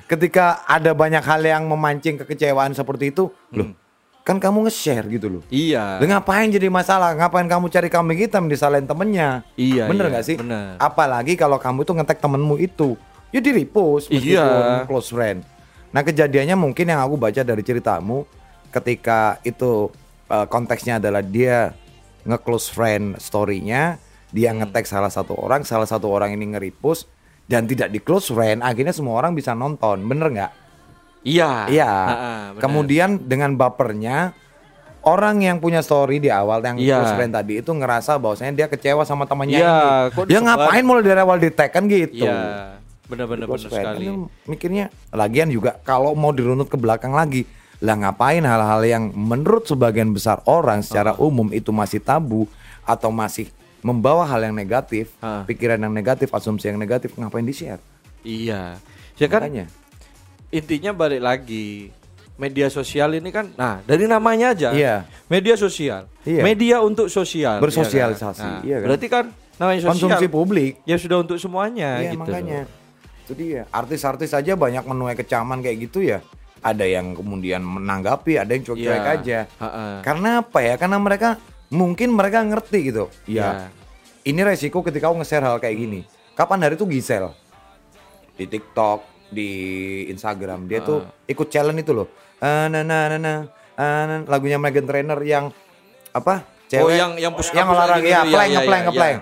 ketika 0.08 0.64
ada 0.64 0.92
banyak 0.92 1.20
hal 1.20 1.40
yang 1.40 1.68
memancing 1.68 2.16
kekecewaan 2.18 2.72
seperti 2.72 3.12
itu, 3.12 3.28
loh, 3.52 3.76
kan 4.22 4.40
kamu 4.40 4.66
nge-share 4.66 5.06
gitu 5.08 5.28
loh. 5.28 5.42
Iya. 5.48 6.00
Lah 6.00 6.06
ngapain 6.08 6.48
jadi 6.48 6.66
masalah? 6.66 7.12
Ngapain 7.14 7.46
kamu 7.46 7.68
cari 7.68 7.88
kambing 7.88 8.18
hitam 8.18 8.48
disalahin 8.48 8.88
temennya? 8.88 9.44
Iya, 9.54 9.86
Bener 9.86 10.08
iya, 10.08 10.12
nggak 10.16 10.24
sih? 10.24 10.36
bener. 10.40 10.80
Apalagi 10.80 11.36
kalau 11.36 11.60
kamu 11.60 11.84
itu 11.84 11.92
ngetek 11.92 12.18
temenmu 12.18 12.56
itu. 12.58 12.96
Ya 13.32 13.40
di 13.40 13.48
repost 13.50 14.12
meskipun 14.12 14.36
Iya. 14.36 14.84
close 14.84 15.08
friend. 15.08 15.40
Nah 15.92 16.00
kejadiannya 16.00 16.56
mungkin 16.56 16.84
yang 16.84 17.00
aku 17.00 17.16
baca 17.16 17.40
dari 17.40 17.60
ceritamu 17.60 18.24
ketika 18.72 19.36
itu 19.44 19.92
eh, 20.26 20.46
konteksnya 20.48 20.96
adalah 20.96 21.20
dia 21.20 21.76
nge-close 22.24 22.72
friend 22.72 23.20
story-nya, 23.20 24.00
dia 24.32 24.50
Hmm. 24.50 24.64
ngetek 24.64 24.88
salah 24.88 25.12
satu 25.12 25.36
orang, 25.36 25.60
salah 25.62 25.84
satu 25.84 26.08
orang 26.08 26.32
ini 26.32 26.56
nge-repost 26.56 27.04
dan 27.44 27.68
tidak 27.68 27.92
di 27.92 28.00
close 28.00 28.32
friend, 28.32 28.64
akhirnya 28.64 28.96
semua 28.96 29.20
orang 29.20 29.36
bisa 29.36 29.52
nonton. 29.52 30.00
Bener 30.06 30.32
nggak? 30.32 30.52
Iya. 31.22 31.68
Iya. 31.68 31.92
Kemudian 32.58 33.20
dengan 33.20 33.54
bapernya 33.54 34.32
orang 35.02 35.42
yang 35.42 35.58
punya 35.58 35.82
story 35.82 36.22
di 36.22 36.30
awal 36.30 36.62
yang 36.62 36.78
Iya. 36.78 37.02
close 37.02 37.14
friend 37.14 37.32
tadi 37.34 37.58
itu 37.58 37.70
ngerasa 37.70 38.16
bahwasanya 38.16 38.52
dia 38.54 38.66
kecewa 38.70 39.02
sama 39.02 39.26
temannya 39.26 39.58
Iya, 39.58 39.74
ini. 40.08 40.26
Dia 40.30 40.40
ngapain 40.40 40.84
mulai 40.86 41.02
dari 41.02 41.20
awal 41.20 41.38
di 41.38 41.50
tag 41.50 41.74
kan 41.74 41.84
gitu. 41.84 42.24
Iya. 42.24 42.78
Benar-benar 43.04 43.44
Close 43.44 43.68
benar 43.68 43.98
sekali. 43.98 44.06
Kan 44.06 44.16
mikirnya 44.46 44.84
lagian 45.10 45.50
juga 45.50 45.76
kalau 45.82 46.16
mau 46.16 46.32
dirunut 46.32 46.70
ke 46.70 46.78
belakang 46.78 47.12
lagi 47.12 47.44
lah 47.82 47.98
ngapain 47.98 48.40
hal-hal 48.40 48.80
yang 48.80 49.04
menurut 49.10 49.66
sebagian 49.66 50.14
besar 50.14 50.38
orang 50.44 50.80
secara 50.80 51.12
Oh. 51.12 51.26
umum 51.26 51.50
itu 51.50 51.68
masih 51.68 51.98
tabu 51.98 52.46
atau 52.82 53.10
masih 53.10 53.50
membawa 53.80 54.22
hal 54.22 54.38
yang 54.40 54.54
negatif, 54.54 55.10
Ah. 55.18 55.42
pikiran 55.42 55.74
yang 55.76 55.90
negatif, 55.90 56.30
asumsi 56.30 56.70
yang 56.70 56.78
negatif 56.78 57.10
ngapain 57.12 57.42
di 57.42 57.50
share? 57.50 57.82
Iya. 58.22 58.78
Ya 59.12 59.26
kan 59.26 59.42
Makanya. 59.42 59.66
intinya 60.48 60.92
balik 60.92 61.18
lagi 61.18 61.90
media 62.34 62.66
sosial 62.68 63.12
ini 63.12 63.28
kan 63.28 63.50
nah 63.52 63.82
dari 63.82 64.06
namanya 64.06 64.52
aja 64.52 64.70
Iya. 64.70 65.04
media 65.26 65.54
sosial 65.54 66.06
Iya. 66.22 66.42
media 66.42 66.76
untuk 66.80 67.06
sosial 67.06 67.58
Bersosialisasi, 67.58 68.40
iya 68.40 68.46
kan? 68.46 68.52
Nah, 68.52 68.62
iya 68.62 68.76
kan? 68.76 68.84
berarti 68.84 69.06
kan 69.08 69.24
namanya 69.58 69.80
sosial 69.80 69.92
Konsumsi 69.92 70.26
publik. 70.28 70.72
ya 70.82 70.96
sudah 70.96 71.18
untuk 71.18 71.36
semuanya 71.36 71.98
Iya 71.98 72.10
gitu 72.10 72.22
makanya. 72.22 72.60
Itu 73.22 73.32
dia. 73.34 73.62
Artis-artis 73.70 74.30
aja 74.30 74.52
banyak 74.54 74.82
menuai 74.82 75.14
kecaman 75.14 75.58
kayak 75.58 75.76
gitu 75.82 76.02
ya. 76.02 76.18
Ada 76.62 76.86
yang 76.86 77.18
kemudian 77.18 77.58
menanggapi, 77.58 78.38
ada 78.38 78.54
yang 78.54 78.62
cuek-cuek 78.62 79.02
Iya. 79.02 79.14
aja. 79.18 79.38
Ha-ha. 79.58 79.84
Karena 80.00 80.46
apa 80.46 80.58
ya? 80.62 80.74
Karena 80.78 80.96
mereka 80.96 81.42
mungkin 81.68 82.14
mereka 82.14 82.38
ngerti 82.40 82.78
gitu. 82.88 83.10
Ya. 83.26 83.34
Iya. 83.34 83.50
Ini 84.22 84.40
resiko 84.46 84.78
ketika 84.80 85.10
kau 85.10 85.18
nge-share 85.18 85.42
hal 85.42 85.58
kayak 85.58 85.74
gini. 85.74 86.00
Kapan 86.32 86.62
hari 86.62 86.78
itu 86.78 86.86
Gisel 86.86 87.34
di 88.32 88.46
TikTok, 88.46 89.02
di 89.28 89.50
Instagram, 90.08 90.70
dia 90.70 90.80
tuh 90.80 91.02
ikut 91.26 91.50
challenge 91.50 91.82
itu 91.82 91.92
loh. 91.92 92.06
Ah, 92.38 92.70
na 92.70 92.86
na 92.86 93.10
na 93.10 93.16
na, 93.18 93.34
ah, 93.74 94.02
na, 94.06 94.14
lagunya 94.24 94.56
Megan 94.56 94.86
Trainor 94.86 95.18
yang 95.22 95.50
apa? 96.10 96.46
Oh, 96.78 96.88
yang- 96.88 97.20
yang 97.20 97.36
push 97.36 97.52
yang 97.52 97.68
olahraga 97.68 98.00
gitu, 98.00 98.08
ya, 98.08 98.24
iya, 98.24 98.42
iya, 98.48 98.56
ngeplank, 98.56 98.80
iya, 98.80 98.88
ngeplank. 98.88 99.18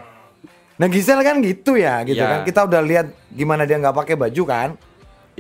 Nah 0.79 0.87
Gisel 0.87 1.21
kan 1.21 1.37
gitu 1.43 1.73
ya, 1.75 1.95
gitu 2.05 2.23
Iya. 2.23 2.31
kan. 2.31 2.41
Kita 2.47 2.61
udah 2.65 2.81
lihat 2.81 3.07
gimana 3.29 3.67
dia 3.67 3.77
nggak 3.77 3.97
pakai 3.97 4.15
baju 4.15 4.43
kan. 4.45 4.69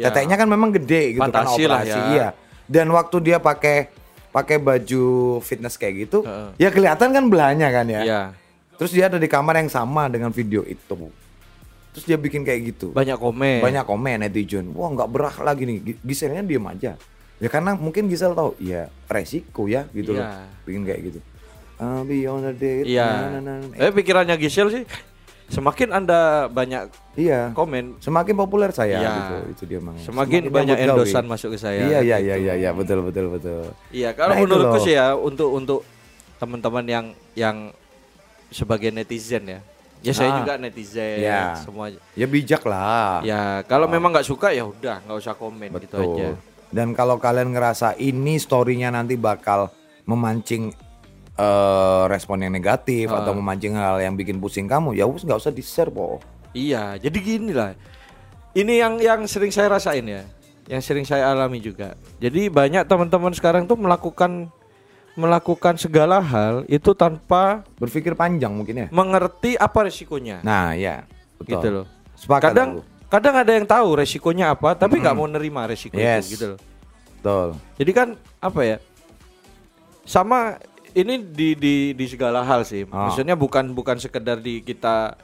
Iya. 0.00 0.08
Teteknya 0.08 0.36
kan 0.36 0.48
memang 0.48 0.70
gede 0.72 1.14
gitu 1.14 1.20
kan 1.20 1.28
Fantasi 1.28 1.62
lah 1.64 1.80
operasi. 1.80 1.92
ya. 1.92 2.04
Iya. 2.08 2.28
Dan 2.64 2.86
waktu 2.90 3.16
dia 3.20 3.36
pakai 3.36 3.92
pakai 4.30 4.56
baju 4.56 5.04
fitness 5.40 5.74
kayak 5.74 6.06
gitu, 6.06 6.22
Heeh. 6.22 6.54
ya 6.56 6.70
kelihatan 6.70 7.10
kan 7.10 7.24
belahnya 7.26 7.68
kan 7.68 7.84
ya. 7.84 8.00
Iya. 8.00 8.22
Terus 8.74 8.90
dia 8.90 9.06
ada 9.06 9.18
di 9.18 9.26
kamar 9.26 9.58
yang 9.58 9.68
sama 9.68 10.06
dengan 10.06 10.30
video 10.30 10.62
itu. 10.62 11.10
Terus 11.90 12.04
dia 12.06 12.14
bikin 12.14 12.46
kayak 12.46 12.60
gitu. 12.70 12.86
banyak 12.90 13.18
komen 13.18 13.58
Banyak 13.60 13.84
komen 13.84 14.22
netizen. 14.22 14.70
Wah 14.72 14.88
nggak 14.88 15.10
berak 15.10 15.36
lagi 15.42 15.66
nih. 15.66 15.76
Gi- 15.82 16.00
Giselnya 16.00 16.40
diem 16.40 16.62
aja. 16.64 16.94
Ya 17.36 17.48
karena 17.48 17.74
mungkin 17.74 18.06
Gisel 18.06 18.32
tahu, 18.32 18.54
ya 18.56 18.86
resiko 19.04 19.64
ya 19.66 19.84
gitu 19.90 20.14
loh. 20.14 20.22
Iya. 20.22 20.46
Bikin 20.62 20.82
kayak 20.84 21.00
gitu. 21.04 21.20
I'll 21.76 22.04
be 22.04 22.22
on 22.24 22.44
a 22.44 22.52
date. 22.52 22.84
iya 22.84 23.32
na, 23.32 23.40
na, 23.40 23.52
na. 23.58 23.72
eh 23.74 23.88
pikirannya 23.90 24.36
Gisel 24.36 24.68
sih 24.70 24.84
semakin 25.50 25.88
anda 25.92 26.46
banyak 26.46 26.88
Iya. 27.12 27.50
komen 27.52 27.98
Semakin 27.98 28.34
populer 28.34 28.70
saya 28.70 28.96
Iya. 28.96 29.12
gitu. 29.12 29.36
Itu 29.50 29.62
dia 29.66 29.80
mang. 29.82 29.98
semakin 29.98 30.46
banyak 30.48 30.76
gawe. 30.78 30.86
endosan 30.88 31.24
masuk 31.26 31.52
ke 31.52 31.58
saya 31.58 31.82
Iya 31.82 31.98
iya 32.00 32.16
iya 32.18 32.36
iya 32.38 32.54
iya 32.56 32.70
betul 32.70 33.02
betul 33.02 33.28
betul. 33.28 33.66
Iya, 33.90 34.14
kalau 34.14 34.32
Nah, 34.32 34.40
menurutku 34.40 34.78
sih 34.80 34.94
ya 34.94 35.12
untuk 35.12 35.50
untuk 35.50 35.80
teman-teman 36.36 36.86
yang 36.86 37.06
yang 37.34 37.56
sebagai 38.48 38.88
netizen 38.88 39.44
ya. 39.44 39.60
Ya 40.00 40.12
saya 40.12 40.32
Ah. 40.32 40.36
juga 40.40 40.52
netizen 40.56 41.20
Iya. 41.20 41.60
semua. 41.60 41.92
Ya 42.14 42.24
bijak 42.24 42.64
lah. 42.64 43.20
Ya, 43.20 43.60
kalau 43.64 43.84
memang 43.84 44.10
nggak 44.10 44.24
suka 44.24 44.48
ya 44.48 44.64
udah 44.64 45.04
nggak 45.04 45.18
usah 45.18 45.34
komen 45.34 45.68
gitu 45.76 45.92
Betul. 45.92 46.16
aja. 46.16 46.28
Dan 46.70 46.94
kalau 46.94 47.18
kalian 47.18 47.50
ngerasa 47.50 47.98
ini 47.98 48.38
storynya 48.38 48.88
nanti 48.88 49.14
bakal 49.14 49.68
memancing 50.02 50.70
eh, 51.40 52.02
respon 52.06 52.36
yang 52.38 52.52
negatif 52.52 53.08
Ah. 53.08 53.24
atau 53.24 53.32
memancing 53.32 53.72
hal 53.72 53.96
yang 53.98 54.12
bikin 54.12 54.36
pusing 54.36 54.64
kamu, 54.64 54.92
ya 54.92 55.04
wis 55.04 55.22
nggak 55.22 55.38
usah 55.38 55.48
di 55.48 55.60
share 55.60 55.88
po. 55.88 56.20
Iya, 56.50 56.98
jadi 56.98 57.16
gini 57.16 57.50
lah. 57.50 57.72
Ini 58.50 58.72
yang 58.78 58.94
yang 58.98 59.20
sering 59.24 59.48
saya 59.48 59.70
rasain 59.70 60.02
ya, 60.02 60.26
yang 60.66 60.78
sering 60.78 61.02
saya 61.02 61.30
alami 61.30 61.58
juga. 61.58 61.94
Jadi 62.18 62.46
banyak 62.46 62.84
teman-teman 62.84 63.30
sekarang 63.30 63.64
tuh 63.64 63.74
melakukan 63.74 64.50
melakukan 65.12 65.74
segala 65.76 66.18
hal 66.18 66.62
itu 66.66 66.92
tanpa 66.92 67.66
Berpikir 67.76 68.14
panjang 68.14 68.50
mungkin 68.50 68.74
ya. 68.76 68.88
mengerti 68.90 69.54
apa 69.54 69.84
resikonya. 69.84 70.38
Nah 70.40 70.72
ya 70.72 71.02
betul. 71.36 71.50
gitu 71.50 71.68
loh. 71.72 71.86
Sepakat 72.14 72.50
kadang 72.50 72.68
aku. 72.76 72.80
kadang 73.08 73.34
ada 73.36 73.52
yang 73.52 73.64
tahu 73.64 73.88
resikonya 73.96 74.50
apa, 74.50 74.74
tapi 74.74 74.98
nggak 74.98 75.14
mau 75.14 75.26
nerima 75.26 75.64
resiko 75.64 75.94
Yes. 75.94 76.26
itu 76.26 76.34
gitu 76.34 76.44
loh. 76.54 76.58
Betul. 77.16 77.48
Jadi 77.76 77.90
kan 77.92 78.08
apa 78.40 78.60
ya? 78.62 78.76
Sama 80.02 80.58
ini 80.92 81.14
di 81.20 81.54
di 81.54 81.74
di 81.92 82.06
segala 82.06 82.42
hal 82.42 82.62
sih. 82.62 82.84
Ah. 82.88 83.06
Maksudnya 83.06 83.34
bukan 83.34 83.70
bukan 83.70 83.96
sekedar 83.96 84.38
di 84.38 84.60
kita 84.60 85.14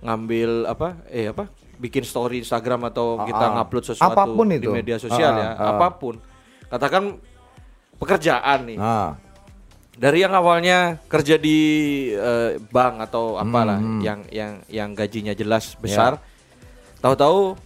ngambil 0.00 0.66
apa? 0.66 0.94
Eh 1.08 1.28
apa? 1.28 1.46
Bikin 1.78 2.02
story 2.02 2.42
Instagram 2.42 2.86
atau 2.86 3.18
Ah, 3.18 3.26
kita 3.26 3.44
ah. 3.44 3.52
ngupload 3.54 3.84
sesuatu 3.86 4.14
Apa 4.14 4.24
pun 4.26 4.46
di 4.46 4.58
itu. 4.58 4.70
media 4.70 4.98
sosial 4.98 5.32
Ah, 5.32 5.38
ya, 5.38 5.48
ah. 5.54 5.68
apa 5.74 5.88
pun. 5.94 6.18
Katakan 6.66 7.16
pekerjaan 7.96 8.60
nih. 8.66 8.78
Nah 8.78 9.14
Dari 9.98 10.22
yang 10.22 10.30
awalnya 10.30 11.02
kerja 11.10 11.34
di 11.34 11.58
eh, 12.14 12.54
bank 12.62 13.10
atau 13.10 13.34
apalah 13.34 13.82
Hmm, 13.82 13.98
hmm. 13.98 14.02
yang 14.06 14.20
yang 14.30 14.52
yang 14.70 14.88
gajinya 14.94 15.34
jelas 15.34 15.74
besar, 15.74 16.22
tahu-tahu 17.02 17.58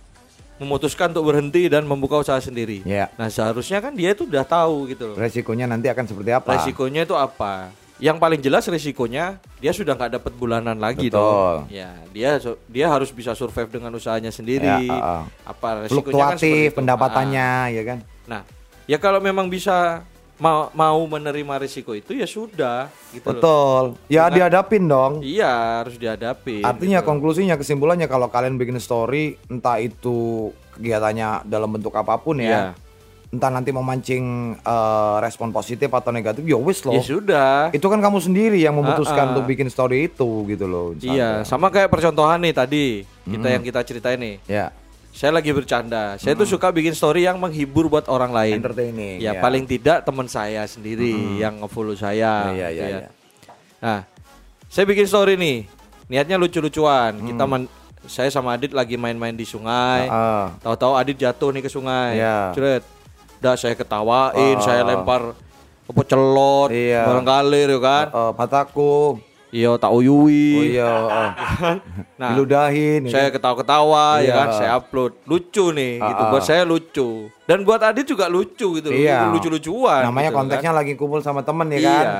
memutuskan 0.62 1.10
untuk 1.10 1.34
berhenti 1.34 1.66
dan 1.66 1.82
membuka 1.82 2.22
usaha 2.22 2.38
sendiri. 2.38 2.86
Ya. 2.86 3.10
Nah 3.18 3.26
seharusnya 3.26 3.82
kan 3.82 3.92
dia 3.92 4.14
itu 4.14 4.24
udah 4.24 4.46
tahu 4.46 4.94
gitu 4.94 5.10
loh. 5.10 5.16
resikonya 5.18 5.66
nanti 5.66 5.90
akan 5.90 6.06
seperti 6.06 6.30
apa? 6.30 6.54
Resikonya 6.54 7.02
itu 7.02 7.18
apa? 7.18 7.74
Yang 7.98 8.16
paling 8.18 8.40
jelas 8.42 8.66
resikonya 8.70 9.42
dia 9.58 9.70
sudah 9.74 9.94
nggak 9.98 10.22
dapat 10.22 10.32
bulanan 10.38 10.78
lagi 10.78 11.10
Betul. 11.10 11.18
dong. 11.18 11.58
Ya 11.70 11.90
dia 12.14 12.38
dia 12.70 12.86
harus 12.86 13.10
bisa 13.10 13.34
survive 13.34 13.70
dengan 13.70 13.90
usahanya 13.94 14.30
sendiri. 14.30 14.86
Ya, 14.86 14.94
ah, 14.94 15.22
ah. 15.22 15.22
Apa 15.50 15.86
resikonya 15.86 15.90
kan 15.90 16.38
Fluktuatif 16.38 16.70
itu. 16.70 16.76
pendapatannya 16.78 17.48
ya 17.74 17.82
kan. 17.82 17.98
Ah. 18.02 18.26
Nah 18.30 18.42
ya 18.86 18.98
kalau 19.02 19.18
memang 19.18 19.50
bisa 19.50 20.06
mau 20.42 20.74
mau 20.74 20.98
menerima 21.06 21.54
risiko 21.56 21.94
itu 21.94 22.10
ya 22.12 22.26
sudah 22.26 22.90
gitu 23.14 23.22
loh. 23.22 23.38
Betul. 23.38 23.82
Ya 24.10 24.26
Bukan- 24.26 24.34
dihadapin 24.34 24.84
dong. 24.84 25.12
Iya 25.22 25.52
harus 25.78 25.94
dihadapi. 25.94 26.60
Artinya 26.60 26.98
gitu. 26.98 27.06
konklusinya 27.06 27.54
kesimpulannya 27.54 28.10
kalau 28.10 28.26
kalian 28.26 28.58
bikin 28.58 28.76
story 28.76 29.38
entah 29.46 29.78
itu 29.78 30.50
kegiatannya 30.74 31.46
dalam 31.46 31.70
bentuk 31.70 31.94
apa 31.94 32.18
pun 32.18 32.42
ya. 32.42 32.74
Entah 33.30 33.48
nanti 33.48 33.70
memancing 33.70 34.24
eh, 34.58 35.16
respon 35.22 35.48
positif 35.48 35.88
atau 35.88 36.10
negatif 36.10 36.42
ya 36.42 36.58
wis 36.58 36.82
loh. 36.82 36.92
ya 36.92 37.00
sudah. 37.00 37.52
Itu 37.70 37.86
kan 37.86 37.96
kamu 37.96 38.18
sendiri 38.18 38.58
yang 38.58 38.74
memutuskan 38.74 39.16
Ah, 39.16 39.24
ah. 39.24 39.32
untuk 39.32 39.46
bikin 39.46 39.70
story 39.70 40.10
itu 40.10 40.44
gitu 40.44 40.66
loh. 40.66 40.92
Iya, 40.98 41.46
sama 41.46 41.70
kayak 41.70 41.88
percontohan 41.88 42.42
nih 42.42 42.52
tadi 42.52 42.86
kita 43.22 43.46
Hmm. 43.46 43.54
yang 43.56 43.62
kita 43.62 43.80
ceritain 43.80 44.18
nih. 44.18 44.36
Ya, 44.44 44.68
Saya 45.12 45.28
lagi 45.30 45.52
bercanda. 45.52 46.16
Saya 46.16 46.32
tuh 46.32 46.48
suka 46.48 46.72
bikin 46.72 46.96
story 46.96 47.22
yang 47.22 47.36
menghibur 47.36 47.86
buat 47.86 48.08
orang 48.08 48.32
lain. 48.32 48.56
Hmm. 48.56 48.60
entertaining. 48.64 49.16
Ya, 49.20 49.36
paling 49.38 49.64
tidak 49.64 50.02
teman 50.02 50.24
saya 50.24 50.64
sendiri 50.64 51.12
yang 51.36 51.60
nge-follow 51.60 51.92
saya. 51.92 52.48
Iya, 52.50 52.68
gitu 52.70 52.80
iya, 52.80 52.88
ya. 52.88 52.98
iya. 52.98 53.08
Nah, 53.78 54.00
saya 54.66 54.84
bikin 54.84 55.04
story 55.04 55.36
nih. 55.36 55.68
Niatnya 56.08 56.36
lucu-lucuan. 56.36 57.12
Hmm. 57.14 57.28
Kita 57.28 57.44
man- 57.44 57.70
saya 58.02 58.28
sama 58.28 58.56
Adit 58.56 58.72
lagi 58.72 58.96
main-main 58.96 59.30
di 59.30 59.44
sungai. 59.44 60.08
Ah, 60.08 60.56
Tahu-tahu 60.58 60.96
Adit 60.96 61.14
jatuh 61.14 61.52
nih 61.52 61.62
ke 61.62 61.70
sungai. 61.70 62.18
Iya. 62.18 62.50
Cret. 62.50 62.82
Udah 63.38 63.54
saya 63.54 63.74
ketawain, 63.74 64.56
Ah. 64.56 64.64
saya 64.64 64.82
lempar 64.82 65.34
apa 65.82 66.02
celot, 66.04 66.70
Iya. 66.70 67.04
barang 67.04 67.26
kalir 67.26 67.68
ya 67.68 67.78
kan. 67.78 68.06
eh, 68.08 68.32
mataku. 68.32 69.18
Iya, 69.52 69.76
tak 69.76 69.92
uyui. 69.92 70.48
Oh 70.50 70.64
iya, 70.66 70.92
Nah, 72.20 72.28
diludahin. 72.32 73.04
ya 73.04 73.12
saya 73.12 73.26
kan? 73.26 73.36
ketawa-ketawa 73.36 74.04
ya 74.16 74.24
Iya. 74.24 74.34
kan 74.34 74.48
saya 74.54 74.70
upload 74.74 75.12
lucu 75.22 75.64
nih 75.70 76.00
gitu 76.00 76.22
buat 76.26 76.42
saya 76.42 76.62
lucu 76.62 77.08
dan 77.44 77.60
buat 77.60 77.78
Adit 77.78 78.06
juga 78.06 78.26
lucu 78.26 78.68
gitu. 78.74 78.88
Iya. 78.88 79.28
lucu-lucuan 79.28 80.02
Namanya 80.04 80.30
gitu 80.30 80.38
konteksnya 80.38 80.72
kan. 80.72 80.78
lagi 80.78 80.92
kumpul 80.94 81.20
sama 81.20 81.40
temen 81.40 81.68
ya 81.68 81.78
kan. 81.78 81.84
iya 81.84 82.12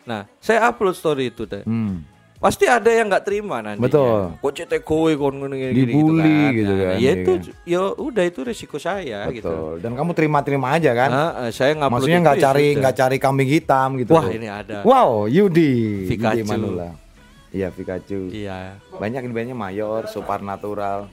nah 0.00 0.20
saya 0.38 0.64
upload 0.66 0.94
story 0.94 1.28
itu 1.28 1.44
teh 1.44 1.60
Hmm. 1.62 2.00
Pasti 2.40 2.64
ada 2.64 2.88
yang 2.88 3.06
nggak 3.06 3.20
terima 3.22 3.60
nanti 3.60 3.78
Betul. 3.78 4.32
kok 4.34 4.52
cetek 4.54 4.80
kowe 4.80 5.12
kon 5.12 5.36
ngene 5.36 5.56
gini 5.60 5.92
Dibully 5.92 6.40
gitu 6.56 6.72
Nah, 6.72 6.80
kan, 6.82 6.88
ya 6.88 6.96
iya 6.96 7.10
itu 7.14 7.32
kan. 7.36 7.40
ya 7.68 7.80
udah 7.92 8.24
itu 8.24 8.40
resiko 8.40 8.76
saya 8.76 9.28
gitu 9.28 9.44
Betul. 9.44 9.72
Dan 9.78 9.92
kamu 9.92 10.10
terima-terima 10.10 10.72
aja 10.72 10.90
kan? 10.90 11.10
Nah, 11.10 11.30
saya 11.50 11.76
ngupload 11.76 11.92
Maksudnya 12.00 12.18
nggak 12.18 12.38
cari 12.40 12.66
nggak 12.74 12.94
cari 12.96 13.16
kambing 13.16 13.44
hitam 13.46 13.88
gitu. 13.94 14.12
Wah, 14.12 14.24
ini 14.26 14.48
ada. 14.48 14.80
Wow, 14.82 15.28
Yudi. 15.28 16.08
Pikachu. 16.08 16.40
Yudi 16.40 16.48
Manula. 16.48 16.88
Iya 17.50 17.68
Pikachu. 17.68 18.30
iya 18.30 18.80
Banyak 18.94 19.20
ini 19.20 19.34
banyak 19.34 19.54
mayor, 19.54 20.06
supernatural. 20.06 21.12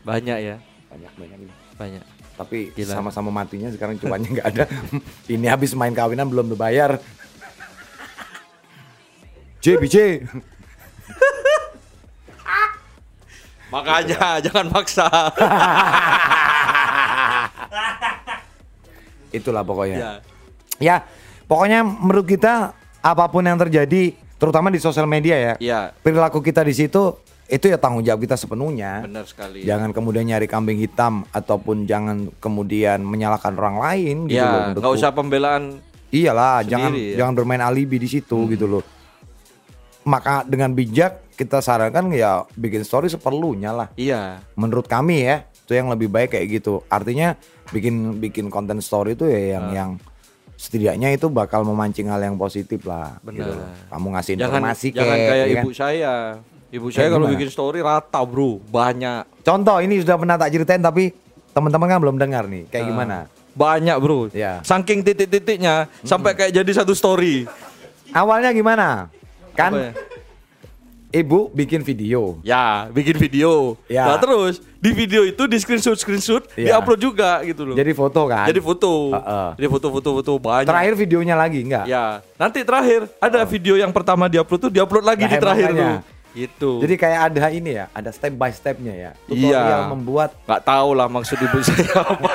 banyak 0.00 0.38
ya 0.38 0.56
Banyak 0.86 1.12
banyak 1.16 1.38
ini. 1.40 1.52
banyak 1.76 2.04
Tapi 2.34 2.58
sama-sama 2.82 3.28
matinya 3.30 3.68
sekarang 3.68 3.96
cuannya 3.96 4.28
nggak 4.30 4.48
ada. 4.50 4.64
ini 5.32 5.44
habis 5.44 5.72
main 5.72 5.92
kawinan 5.92 6.24
belum 6.24 6.48
dibayar. 6.48 6.96
J 9.60 9.76
BJ. 9.76 9.96
makanya 13.70 14.42
jangan 14.42 14.66
maksa 14.68 15.06
Itulah 19.30 19.62
pokoknya. 19.62 19.96
ya 19.96 20.12
Ya, 20.80 20.96
pokoknya 21.44 21.84
menurut 21.84 22.24
kita 22.24 22.72
apa 22.98 23.24
pun 23.28 23.44
yang 23.44 23.54
terjadi, 23.54 24.16
terutama 24.34 24.72
di 24.72 24.80
sosial 24.80 25.04
media 25.04 25.36
ya, 25.36 25.54
ya 25.60 25.80
perilaku 25.94 26.40
kita 26.40 26.64
di 26.64 26.72
situ 26.72 27.14
itu 27.46 27.66
ya 27.66 27.76
tanggung 27.76 28.00
jawab 28.00 28.22
kita 28.22 28.34
sepenuhnya. 28.34 29.04
benar 29.04 29.28
sekali 29.28 29.60
Jangan 29.60 29.92
kemudian 29.92 30.24
nyari 30.24 30.46
kambing 30.46 30.78
hitam 30.78 31.28
ataupun 31.28 31.84
jangan 31.84 32.32
kemudian 32.38 33.02
menyalahkan 33.02 33.52
orang 33.52 33.76
lain 33.76 34.16
gitu 34.26 34.40
loh. 34.40 34.62
ya 34.66 34.72
nggak 34.72 34.92
usah 34.94 35.10
pembelaan 35.10 35.78
Iyalah, 36.10 36.58
sendiri 36.58 36.70
jangan 36.72 36.90
ya. 36.90 36.98
Hmm. 36.98 37.18
jangan 37.18 37.34
bermain 37.36 37.60
alibi 37.60 37.96
di 37.98 38.08
situ 38.08 38.48
gitu 38.48 38.66
loh. 38.66 38.82
Maka 40.02 40.42
dengan 40.42 40.70
bijak 40.70 41.28
kita 41.34 41.60
sarankan 41.60 42.08
ya 42.10 42.44
bikin 42.52 42.82
story 42.82 43.06
seperlunya 43.06 43.70
lah. 43.70 43.88
iya 43.94 44.40
Menurut 44.52 44.84
kami 44.84 45.22
ya, 45.22 45.44
itu 45.44 45.72
yang 45.72 45.88
lebih 45.88 46.08
baik 46.08 46.32
kayak 46.32 46.46
gitu. 46.50 46.80
Artinya 46.86 47.36
bikin 47.68 48.16
bikin 48.16 48.48
konten 48.48 48.80
story 48.80 49.12
itu 49.12 49.24
ya 49.24 49.54
yang 49.54 49.66
yang 49.70 49.90
setidaknya 50.54 51.08
itu 51.10 51.26
bakal 51.26 51.62
memancing 51.62 52.06
hal 52.06 52.18
yang 52.18 52.36
positif 52.36 52.84
lah. 52.84 53.16
Benar. 53.20 53.40
gitu. 53.40 53.52
Kamu 53.88 54.06
ngasih 54.10 54.32
Jangan 54.34 54.48
informasi 54.60 54.86
jangan 54.90 55.16
kek, 55.16 55.24
kayak 55.26 55.36
ya 55.38 55.44
kan? 55.46 55.62
ibu 55.62 55.70
saya. 55.72 56.14
Ibu 56.70 56.88
saya 56.88 57.06
kalau 57.08 57.24
gimana? 57.24 57.34
bikin 57.34 57.48
story 57.50 57.80
rata, 57.80 58.20
Bro. 58.22 58.62
Banyak. 58.64 59.22
Contoh 59.42 59.76
ini 59.80 59.98
sudah 59.98 60.14
pernah 60.14 60.36
tak 60.36 60.48
ceritain 60.50 60.78
tapi 60.78 61.10
teman-teman 61.50 61.88
kan 61.88 61.98
belum 61.98 62.16
dengar 62.16 62.44
nih. 62.46 62.68
Kayak 62.68 62.84
Ah. 62.84 62.88
gimana? 62.88 63.16
Banyak, 63.50 63.96
Bro. 63.98 64.18
Ya. 64.30 64.62
Saking 64.62 65.02
titik-titiknya 65.02 65.88
sampai 66.00 66.32
kayak 66.32 66.54
jadi 66.54 66.70
satu 66.76 66.92
story. 66.92 67.48
Awalnya 68.10 68.50
gimana? 68.50 69.10
Kan 69.52 69.70
Apa 69.72 69.80
ya? 69.80 69.92
ibu 71.12 71.50
bikin 71.50 71.82
video. 71.82 72.38
Ya, 72.40 72.86
bikin 72.88 73.18
video. 73.18 73.74
Ya. 73.86 74.06
Nah, 74.06 74.16
terus 74.16 74.62
di 74.78 74.90
video 74.90 75.22
itu 75.22 75.42
di 75.44 75.58
screenshot 75.58 75.94
screenshot, 75.94 76.46
Ya. 76.54 76.78
diupload 76.78 77.00
juga 77.00 77.42
gitu 77.42 77.66
loh. 77.66 77.74
Jadi 77.74 77.90
foto 77.90 78.20
kan? 78.24 78.46
Jadi 78.46 78.60
foto. 78.60 79.10
Heeh. 79.10 79.48
Jadi 79.58 79.66
foto-foto 79.68 80.08
foto 80.16 80.32
banyak. 80.38 80.70
Terakhir 80.70 80.94
videonya 80.96 81.34
lagi 81.34 81.60
enggak? 81.60 81.84
Ya, 81.84 82.22
nanti 82.34 82.62
terakhir 82.62 83.10
ada 83.18 83.42
video 83.44 83.74
yang 83.74 83.90
pertama 83.90 84.26
diupload 84.26 84.60
tuh 84.60 84.72
diupload 84.72 85.02
lagi 85.02 85.26
Nah, 85.26 85.30
di 85.30 85.36
terakhir 85.36 85.68
tuh. 85.72 85.94
Gitu. 86.30 86.70
Jadi 86.78 86.94
kayak 86.94 87.20
ada 87.26 87.50
ini 87.50 87.70
ya, 87.74 87.90
ada 87.90 88.14
step 88.14 88.30
by 88.30 88.54
stepnya 88.54 88.94
ya. 88.94 89.10
Tutorial 89.26 89.66
Iya. 89.66 89.90
membuat. 89.90 90.30
nggak 90.46 90.62
tahu 90.62 90.88
lah 90.94 91.10
maksud 91.10 91.34
ibu 91.36 91.58
saya 91.66 91.90
apa. 92.06 92.30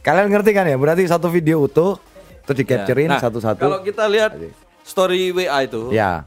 Kalian 0.00 0.32
ngerti 0.32 0.50
kan 0.50 0.64
ya? 0.64 0.74
Berarti 0.74 1.04
satu 1.04 1.28
video 1.28 1.60
utuh 1.60 2.00
terus 2.42 2.56
di 2.56 2.64
capturein 2.64 3.06
Nah, 3.06 3.20
satu-satu. 3.20 3.60
Kalau 3.60 3.84
kita 3.84 4.08
lihat 4.08 4.32
Jadi. 4.32 4.48
Story 4.82 5.34
WA 5.34 5.58
itu, 5.64 5.94
Ya, 5.94 6.26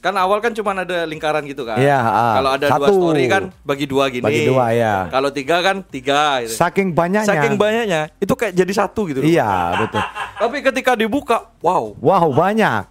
kan 0.00 0.16
awal 0.16 0.40
kan 0.40 0.56
cuma 0.56 0.72
ada 0.72 1.04
lingkaran 1.04 1.44
gitu 1.44 1.68
kan. 1.68 1.76
Iya, 1.76 2.00
ah. 2.00 2.34
Kalau 2.40 2.50
ada 2.56 2.66
dua 2.72 2.88
Satu. 2.88 2.96
story 2.96 3.24
kan 3.28 3.42
bagi 3.60 3.84
dua 3.84 4.08
gini. 4.08 4.24
Bagi 4.24 4.42
dua, 4.48 4.72
ya. 4.72 4.96
Kalau 5.12 5.28
tiga 5.28 5.56
kan 5.60 5.76
tiga. 5.84 6.40
Gitu. 6.40 6.56
saking 6.56 6.96
banyaknya. 6.96 7.28
Saking 7.28 7.54
banyaknya 7.60 8.00
itu 8.16 8.32
kayak 8.32 8.56
jadi 8.56 8.72
satu 8.72 9.04
gitu. 9.12 9.20
loh. 9.20 9.28
Iya, 9.28 9.76
betul. 9.76 10.00
Tapi 10.40 10.56
ketika 10.64 10.92
dibuka, 10.96 11.52
wow. 11.60 11.92
Wow, 12.00 12.32
banyak. 12.32 12.88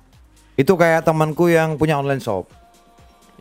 Itu 0.54 0.78
kayak 0.78 1.02
temanku 1.02 1.50
yang 1.50 1.82
punya 1.82 1.98
online 1.98 2.22
shop. 2.22 2.46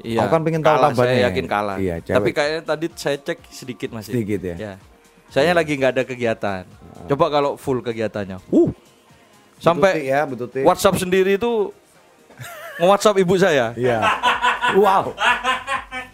Iya. 0.01 0.25
Aku 0.25 0.33
kan 0.33 0.43
pengen 0.47 0.63
tahu 0.65 0.79
kalah, 0.79 0.91
kabarnya. 0.95 1.13
Saya 1.13 1.27
yakin 1.29 1.47
kalah. 1.51 1.77
Iya, 1.77 1.95
cewek. 2.01 2.17
Tapi 2.17 2.31
kayaknya 2.33 2.63
tadi 2.65 2.87
saya 2.97 3.17
cek 3.21 3.39
sedikit 3.53 3.89
masih. 3.93 4.13
Sedikit 4.17 4.41
ya? 4.41 4.57
Ya. 4.57 4.73
Saya 5.29 5.53
lagi 5.53 5.77
nggak 5.77 5.93
ada 5.93 6.05
kegiatan. 6.09 6.63
Coba 7.05 7.29
kalau 7.29 7.61
full 7.61 7.85
kegiatannya. 7.85 8.41
Uh. 8.49 8.73
Sampai 9.59 10.07
ya. 10.07 10.23
WhatsApp 10.62 10.97
sendiri 10.97 11.35
itu 11.35 11.75
nge-WhatsApp 12.79 13.16
ibu 13.18 13.35
saya. 13.35 13.75
Iya. 13.75 13.99
Wow. 14.75 15.14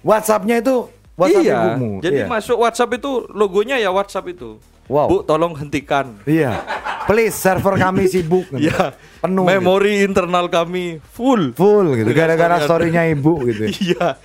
WhatsAppnya 0.00 0.60
itu 0.60 0.88
WhatsApp 1.14 1.44
iya. 1.44 1.58
ibumu. 1.70 1.90
Jadi 2.00 2.16
Iya. 2.16 2.26
masuk 2.26 2.56
WhatsApp 2.58 2.90
itu 2.94 3.10
logonya 3.30 3.76
ya 3.76 3.88
WhatsApp 3.88 4.26
itu. 4.28 4.56
Wow. 4.84 5.08
Bu, 5.08 5.16
tolong 5.22 5.52
hentikan. 5.54 6.12
Iya. 6.24 6.60
Please 7.04 7.32
server 7.32 7.76
kami 7.76 8.08
sibuk. 8.12 8.48
Iya. 8.52 8.92
Penuh. 9.20 9.44
gitu. 9.44 9.50
Memori 9.50 10.04
internal 10.04 10.48
kami 10.48 11.00
full. 11.12 11.52
Full 11.52 12.00
gitu. 12.00 12.10
Gara-gara 12.12 12.60
story- 12.60 12.92
storynya 12.92 13.02
ibu 13.08 13.44
gitu. 13.44 13.64
Iya. 13.92 14.16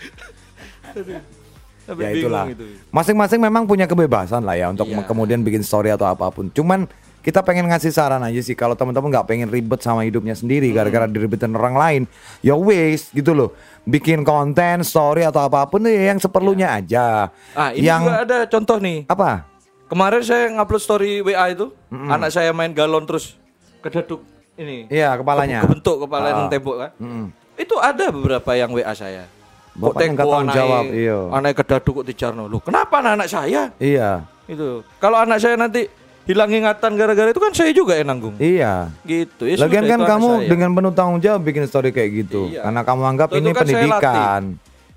Aduh. 0.89 1.19
Sampai 1.89 2.05
ya 2.05 2.09
itulah. 2.13 2.45
itu. 2.45 2.65
Masing-masing 2.93 3.39
memang 3.41 3.65
punya 3.65 3.83
kebebasan 3.83 4.45
lah 4.45 4.53
ya 4.53 4.69
untuk 4.69 4.85
Iya. 4.85 5.03
kemudian 5.03 5.41
bikin 5.41 5.63
story 5.63 5.89
atau 5.89 6.05
apa 6.05 6.29
pun. 6.29 6.51
Cuman 6.51 6.85
kita 7.29 7.45
pengen 7.45 7.69
ngasih 7.69 7.93
saran 7.93 8.25
aja 8.25 8.41
sih 8.41 8.57
kalau 8.57 8.73
teman-teman 8.73 9.13
nggak 9.13 9.29
pengen 9.29 9.53
ribet 9.53 9.77
sama 9.85 10.01
hidupnya 10.01 10.33
Hmm. 10.33 10.41
sendiri 10.41 10.73
gara-gara 10.73 11.05
diribetin 11.05 11.53
orang 11.53 11.77
lain, 11.77 12.01
ya 12.41 12.57
waste 12.57 13.13
gitu 13.13 13.37
loh. 13.37 13.53
Bikin 13.85 14.25
konten, 14.25 14.81
story 14.81 15.21
atau 15.21 15.45
apa 15.45 15.69
pun 15.69 15.85
ya 15.85 16.09
yang 16.09 16.17
seperlunya 16.17 16.73
aja. 16.73 17.29
Ah, 17.53 17.69
ini 17.69 17.85
yang 17.85 18.01
juga 18.01 18.25
ada 18.25 18.37
contoh 18.49 18.81
nih. 18.81 19.05
apa? 19.05 19.45
Kemarin 19.85 20.21
saya 20.25 20.49
ngupload 20.53 20.81
story 20.81 21.21
WA 21.21 21.53
itu, 21.53 21.69
anak 21.89 22.33
saya 22.33 22.49
main 22.49 22.73
galon 22.73 23.05
terus 23.05 23.37
kedaduk 23.81 24.25
ini. 24.53 24.89
Iya, 24.89 25.17
kepalanya. 25.17 25.65
Kebentuk 25.65 26.05
kepala 26.05 26.25
yang 26.33 26.49
tembok 26.49 26.75
kan. 26.77 26.91
Mm-mm. 26.97 27.25
Itu 27.57 27.77
ada 27.77 28.09
beberapa 28.09 28.53
yang 28.57 28.73
WA 28.73 28.93
saya. 28.93 29.25
Kok 29.73 29.95
Bapaknya 29.95 30.09
nggak 30.13 30.25
tanggung 30.27 30.57
jawab, 30.57 30.83
iya. 30.91 31.17
Anaknya 31.29 31.55
kedaduk 31.61 31.93
kok 32.01 32.07
dijarno. 32.09 32.43
Loh, 32.45 32.61
kenapa 32.61 32.99
anak, 33.01 33.13
anak 33.21 33.29
saya? 33.31 33.61
Iya. 33.77 34.25
Itu. 34.45 34.81
Kalau 34.97 35.17
anak 35.21 35.37
saya 35.39 35.55
nanti 35.55 35.85
hilang 36.25 36.49
ingatan 36.51 36.91
gara-gara 36.93 37.29
itu 37.29 37.41
kan 37.41 37.51
saya 37.53 37.71
juga 37.71 37.95
yang 37.95 38.11
nanggung. 38.11 38.35
Iya. 38.37 38.91
Gitu. 39.03 39.43
Ya 39.45 39.55
Lagian 39.59 39.85
kan 39.85 39.99
kamu 40.03 40.29
saya. 40.35 40.49
dengan 40.49 40.69
penuh 40.73 40.93
tanggung 40.93 41.19
jawab 41.19 41.41
bikin 41.41 41.63
story 41.65 41.89
kayak 41.89 42.25
gitu. 42.25 42.49
Iya. 42.49 42.67
Karena 42.67 42.81
kamu 42.83 43.01
anggap 43.07 43.27
Itu 43.29 43.37
ini 43.37 43.49
kan 43.51 43.65
saya 43.65 43.73
pendidikan. 43.77 44.41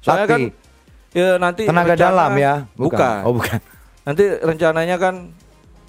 Soalnya 0.02 0.26
kan 0.26 0.40
ya 1.12 1.28
nanti 1.36 1.62
tenaga 1.68 1.94
rencana- 1.94 2.02
dalam 2.02 2.32
ya, 2.34 2.54
Bukan. 2.74 3.20
Oh, 3.22 3.32
bukan. 3.36 3.58
Nanti 4.08 4.24
rencananya 4.34 4.96
kan 4.98 5.30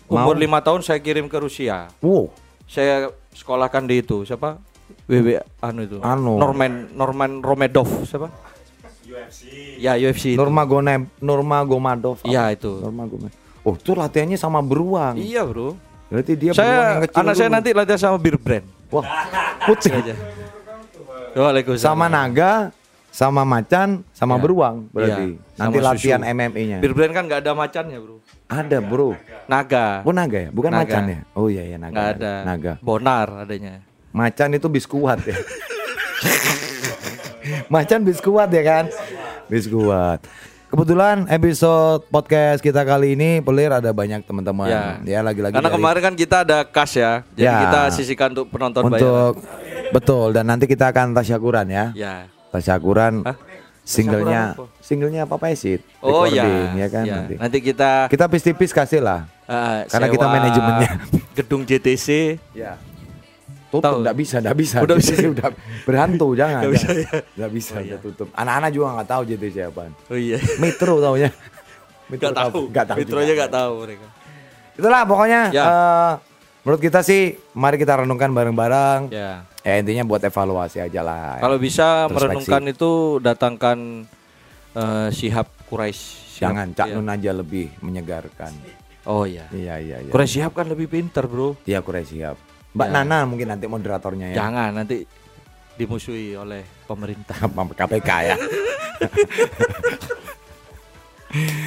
umur 0.05 0.37
Mau? 0.37 0.43
lima 0.45 0.61
tahun 0.61 0.85
saya 0.85 1.01
kirim 1.01 1.25
ke 1.25 1.41
Rusia. 1.41 1.89
Wow. 1.97 2.29
Saya 2.69 3.09
sekolahkan 3.33 3.89
di 3.89 4.05
itu 4.05 4.21
siapa? 4.21 4.61
WW 5.09 5.41
anu 5.57 5.81
itu. 5.81 5.97
Anu. 6.05 6.37
Norman 6.37 6.93
Norman 6.93 7.41
Romedov 7.41 7.89
siapa? 8.05 8.29
UFC. 9.03 9.41
Ya 9.81 9.97
UFC. 9.97 10.37
Gone 10.37 11.09
Nurma 11.19 11.65
Gomadov. 11.65 12.21
Iya, 12.23 12.53
itu. 12.53 12.81
Nurma 12.81 13.05
Gome. 13.05 13.42
Oh, 13.63 13.73
itu 13.73 13.91
latihannya 13.91 14.35
sama 14.35 14.59
beruang. 14.59 15.15
Iya, 15.15 15.47
Bro. 15.47 15.79
Berarti 16.11 16.35
dia 16.35 16.51
beruang 16.51 16.51
yang 16.51 16.59
saya 16.59 17.01
kecil 17.01 17.19
anak 17.23 17.33
saya 17.33 17.49
nanti 17.49 17.69
latihan 17.71 17.99
sama 18.01 18.17
Bir 18.19 18.35
Brand. 18.35 18.65
Wah, 18.91 19.07
putih. 19.63 19.89
aja. 19.89 20.13
Waalaikumsalam. 21.33 21.81
sama 21.81 22.05
naga, 22.05 22.69
sama 23.09 23.41
macan, 23.41 24.05
sama 24.11 24.35
Iya. 24.35 24.41
beruang 24.43 24.75
berarti. 24.91 25.25
Iya, 25.33 25.57
Nanti 25.57 25.77
latihan. 25.81 26.21
MMA-nya. 26.21 26.77
Bir 26.77 26.93
Brand 26.93 27.09
kan 27.09 27.23
nggak 27.25 27.41
ada 27.41 27.51
macannya, 27.53 27.97
Bro. 27.97 28.21
Ada, 28.45 28.77
Bro. 28.79 29.17
Naga. 29.47 30.05
Oh, 30.05 30.13
naga 30.13 30.37
ya? 30.37 30.49
Bukan 30.53 30.69
Naga. 30.69 30.85
macan 30.85 31.03
ya? 31.09 31.19
Oh 31.33 31.47
iya 31.49 31.63
ya 31.65 31.77
naga. 31.81 31.95
Naga. 31.95 32.11
ada. 32.13 32.33
Naga. 32.45 32.73
Bonar 32.79 33.27
adanya. 33.41 33.81
Macan 34.13 34.53
itu 34.53 34.67
biskuat 34.69 35.25
ya. 35.25 35.33
Macan 37.73 37.99
biskuat 38.03 38.49
ya 38.49 38.61
kan? 38.61 38.85
Biskuat. 39.49 40.19
Kebetulan 40.73 41.29
episode 41.29 42.01
podcast 42.09 42.57
kita 42.57 42.81
kali 42.81 43.13
ini 43.13 43.45
pelir 43.45 43.69
ada 43.69 43.93
banyak 43.93 44.25
teman-teman 44.25 44.65
Ya. 44.65 44.97
ya 45.05 45.19
lagi-lagi 45.21 45.53
Karena 45.53 45.69
dari- 45.69 45.77
kemarin 45.77 46.01
kan 46.01 46.13
kita 46.17 46.41
ada 46.41 46.65
kas 46.65 46.97
ya. 46.97 47.21
Jadi 47.29 47.45
Ya. 47.45 47.61
kita 47.61 47.81
sisihkan 47.93 48.33
untuk 48.33 48.49
penonton 48.49 48.81
bayaran. 48.81 48.97
untuk 48.97 49.33
betul 49.93 50.33
dan 50.33 50.49
nanti 50.49 50.65
kita 50.65 50.89
akan 50.89 51.13
tasyakuran 51.13 51.69
ya. 51.69 51.93
Ya. 51.93 52.25
Tasyakuran 52.49 53.21
Hah? 53.21 53.37
singlenya 53.85 54.57
singlenya 54.81 55.29
Papa 55.29 55.53
Esit 55.53 55.85
Oh 56.01 56.25
ya. 56.25 56.41
recording, 56.41 56.69
ya 56.73 56.87
kan 56.89 57.03
Ya. 57.05 57.13
nanti. 57.21 57.33
Nanti 57.37 57.57
kita 57.61 57.91
Kita 58.09 58.25
tipis-tipis 58.25 58.73
kasih 58.73 59.05
lah. 59.05 59.29
eh, 59.45 59.85
Karena 59.85 60.09
kita 60.09 60.25
manajemennya. 60.25 60.91
Gedung 61.37 61.69
JTC. 61.69 62.41
Ya. 62.57 62.81
Tutup, 63.73 63.89
Tahu. 63.89 64.05
enggak 64.05 64.15
bisa, 64.15 64.35
enggak 64.37 64.57
bisa. 64.61 64.77
Udah 64.79 64.95
bisa. 64.95 65.13
Udah 65.17 65.49
berhantu, 65.81 66.27
jangan. 66.39 66.61
Nggak 66.61 66.73
bisa 66.77 66.89
ya? 66.93 67.09
Nggak 67.33 67.51
bisa, 67.51 67.73
udah 67.81 67.99
tutup. 67.99 68.27
Anak-anak 68.31 68.69
juga 68.69 68.87
nggak 68.93 69.09
tahu 69.09 69.21
JTC 69.25 69.55
apaan. 69.65 69.91
Oh 70.07 70.17
iya. 70.17 70.37
Metro 70.61 71.01
taunya. 71.01 71.29
Metro 72.13 72.29
Gak 72.29 72.37
tahu. 72.37 72.61
Enggak 72.69 72.85
tahu. 72.85 72.97
Metro 73.01 73.17
aja 73.17 73.33
gak 73.33 73.51
tahu 73.51 73.71
mereka. 73.81 74.07
Itulah 74.73 75.01
pokoknya 75.03 75.41
Ya. 75.49 75.63
eh, 75.65 76.11
menurut 76.61 76.81
kita 76.81 76.99
sih 77.01 77.21
mari 77.51 77.75
kita 77.75 77.93
renungkan 77.99 78.29
bareng-bareng. 78.29 79.09
Ya. 79.09 79.47
Ya 79.63 79.73
intinya 79.79 80.03
buat 80.03 80.21
evaluasi 80.21 80.77
aja 80.77 81.01
lah. 81.01 81.39
Kalau 81.39 81.57
bisa 81.57 82.05
merenungkan 82.07 82.61
itu 82.67 83.17
datangkan 83.17 84.05
eh, 84.73 85.09
Sihab 85.09 85.49
Quraisy. 85.65 86.37
Jangan 86.37 86.73
Cak 86.73 86.87
iya. 86.87 86.93
Nun 86.93 87.07
aja 87.07 87.31
lebih 87.31 87.73
menyegarkan. 87.79 88.51
Oh 89.03 89.23
iya. 89.23 89.47
Iya 89.49 89.79
iya 89.79 89.97
iya. 90.03 90.11
Quraisy 90.11 90.37
Sihab 90.37 90.53
kan 90.53 90.67
lebih 90.67 90.85
pinter, 90.85 91.25
Bro. 91.25 91.57
Iya 91.63 91.81
Quraisy 91.81 92.21
siap. 92.21 92.37
Mbak 92.73 92.87
Ya. 92.89 92.93
Nana 92.99 93.17
mungkin 93.29 93.47
nanti 93.49 93.65
moderatornya 93.69 94.33
ya. 94.33 94.45
Jangan 94.45 94.73
nanti 94.73 95.05
dimusuhi 95.73 96.33
oleh 96.33 96.61
pemerintah. 96.85 97.37
KPK 97.49 98.09
ya. 98.25 98.35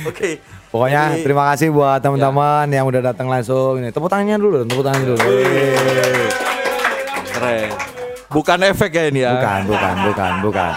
Oke. 0.07 0.39
Pokoknya 0.71 1.03
Jadi- 1.15 1.23
terima 1.27 1.45
kasih 1.55 1.69
buat 1.71 1.99
teman-teman 1.99 2.67
yang 2.71 2.87
udah 2.87 3.03
datang 3.13 3.27
langsung 3.27 3.79
ini. 3.83 3.91
Tepuk 3.91 4.11
tangannya 4.11 4.39
dulu, 4.39 4.63
tepuk 4.63 4.85
tangannya 4.85 5.07
dulu. 5.15 5.19
Yeay. 5.23 6.27
Keren. 7.33 7.71
Bukan 8.27 8.59
efek 8.67 8.91
ya 8.93 9.05
ini 9.07 9.21
ya. 9.23 9.31
Bukan, 9.39 9.61
bukan, 9.71 9.95
bukan, 10.11 10.33
bukan. 10.43 10.73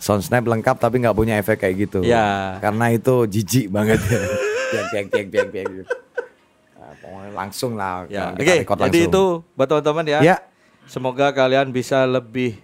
Sound 0.00 0.24
snap 0.24 0.44
lengkap 0.44 0.76
tapi 0.80 1.00
nggak 1.00 1.16
punya 1.16 1.36
efek 1.36 1.60
kayak 1.60 1.88
gitu. 1.88 2.00
Ya. 2.00 2.56
Karena 2.60 2.88
itu 2.88 3.24
jijik 3.24 3.68
banget. 3.68 4.00
Biang, 4.70 4.86
biang, 4.92 5.06
biang, 5.10 5.28
biang, 5.28 5.48
biang. 5.50 5.88
Pokoknya 7.10 7.30
langsung 7.34 7.74
lah. 7.74 8.06
Ya. 8.06 8.30
Oke, 8.30 8.62
record 8.62 8.78
jadi 8.86 9.00
itu 9.10 9.24
buat 9.58 9.66
teman-teman 9.66 10.04
ya. 10.06 10.18
Ya. 10.22 10.36
Semoga 10.86 11.34
kalian 11.34 11.70
bisa 11.70 12.06
lebih 12.06 12.54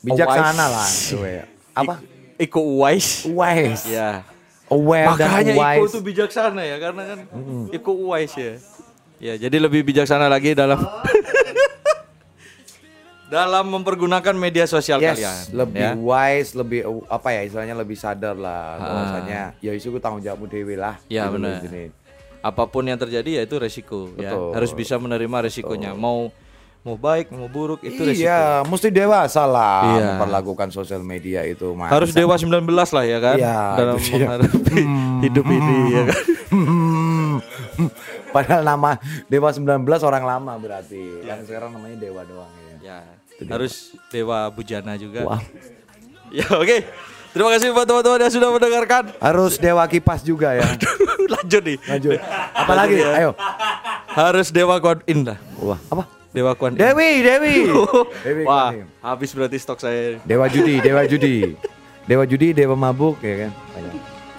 bijaksana 0.00 0.64
lah. 0.64 0.88
ya. 1.20 1.44
Apa? 1.76 2.00
Ik- 2.00 2.48
Iko 2.48 2.80
wise. 2.80 3.28
Wise. 3.28 3.84
Ya. 3.86 4.24
Aware 4.66 5.12
Makanya 5.12 5.40
dan 5.44 5.54
Iko 5.54 5.60
wise. 5.60 5.92
tuh 5.92 6.02
bijaksana 6.02 6.62
ya 6.64 6.76
karena 6.80 7.02
kan 7.04 7.18
Iko 7.68 7.92
wise 8.10 8.34
ya. 8.34 8.54
Ya, 9.22 9.34
jadi 9.38 9.56
lebih 9.60 9.84
bijaksana 9.84 10.26
lagi 10.26 10.56
dalam 10.56 10.80
dalam 13.24 13.64
mempergunakan 13.66 14.34
media 14.36 14.68
sosial 14.68 15.00
yes, 15.00 15.16
kalian. 15.16 15.36
lebih 15.54 15.80
ya. 15.80 15.90
wise, 15.96 16.50
lebih 16.52 16.80
apa 17.08 17.28
ya 17.30 17.40
istilahnya 17.42 17.74
lebih 17.74 17.96
sadar 17.96 18.36
lah 18.36 18.76
bahwasanya 18.76 19.56
ya 19.58 19.72
isu 19.72 19.96
tanggung 19.98 20.20
jawabmu 20.20 20.46
dewi 20.46 20.76
lah. 20.76 21.00
Ya, 21.08 21.26
Gitu 21.26 21.40
benar. 21.40 21.60
Apa 22.44 22.68
pun 22.68 22.84
yang 22.84 23.00
terjadi 23.00 23.40
ya 23.40 23.42
itu 23.42 23.56
resiko. 23.56 24.12
ya. 24.14 24.36
Betul. 24.36 24.52
Harus 24.52 24.70
bisa 24.70 25.00
menerima 25.00 25.36
resikonya. 25.40 25.96
Mau 25.96 26.28
mau 26.84 27.00
baik 27.00 27.32
mau 27.32 27.48
buruk 27.48 27.80
itu 27.80 27.96
resiko. 27.96 28.28
Iya, 28.28 28.60
mesti 28.62 28.92
dewasa 28.92 29.48
lah 29.48 29.96
Iya. 29.96 30.08
memperlakukan 30.12 30.68
sosial 30.68 31.00
media 31.00 31.40
itu. 31.48 31.72
Mas. 31.72 31.88
Harus 31.88 32.12
dewa 32.12 32.36
19 32.36 32.60
lah 32.68 33.04
ya 33.08 33.18
kan 33.18 33.36
Iya, 33.40 33.56
dalam 33.74 33.96
menghadapi 33.96 34.80
hidup 35.24 35.46
ini 35.48 35.76
ya 35.90 36.02
kan. 36.04 36.22
Hmm. 36.52 37.34
Padahal 38.34 38.62
nama 38.62 38.98
Dewa 39.26 39.48
19 39.48 39.64
orang 40.02 40.24
lama 40.26 40.52
berarti. 40.58 41.22
Yang 41.22 41.48
sekarang 41.48 41.72
namanya 41.72 41.96
Dewa 41.96 42.22
doang 42.26 42.50
ya. 42.60 42.76
Ya, 42.84 42.98
harus 43.48 43.96
dewa 44.12 44.52
bujana 44.52 44.94
juga. 45.00 45.24
Wah. 45.24 45.40
Ya 46.34 46.50
oke. 46.50 46.82
Terima 47.30 47.46
kasih 47.54 47.70
buat 47.70 47.86
teman-teman 47.86 48.26
yang 48.26 48.34
sudah 48.34 48.50
mendengarkan. 48.50 49.02
Harus 49.22 49.54
Dewa 49.54 49.86
kipas 49.86 50.26
juga 50.26 50.50
ya. 50.50 50.66
Lanjut 51.34 51.62
nih. 51.62 51.76
Lanjut. 51.84 52.18
Apalagi? 52.60 52.94
ya. 52.96 53.10
Ayo. 53.16 53.30
Harus 54.08 54.48
dewa 54.48 54.78
kuan 54.78 55.02
in 55.04 55.24
lah. 55.24 55.38
Wah, 55.58 55.78
apa? 55.88 56.04
Dewa 56.30 56.52
kuan 56.54 56.74
in. 56.74 56.80
Dewi, 56.80 57.22
Dewi. 57.22 57.56
Dewi 58.26 58.42
Wah, 58.42 58.70
habis 59.00 59.30
berarti 59.30 59.56
stok 59.56 59.78
saya. 59.78 60.18
Dewa 60.22 60.46
judi, 60.46 60.78
Dewa 60.78 61.02
judi. 61.04 61.54
Dewa 62.04 62.24
judi, 62.24 62.52
Dewa 62.52 62.74
mabuk 62.74 63.18
ya 63.20 63.48
kan. 63.48 63.52
Banyak. 63.72 63.94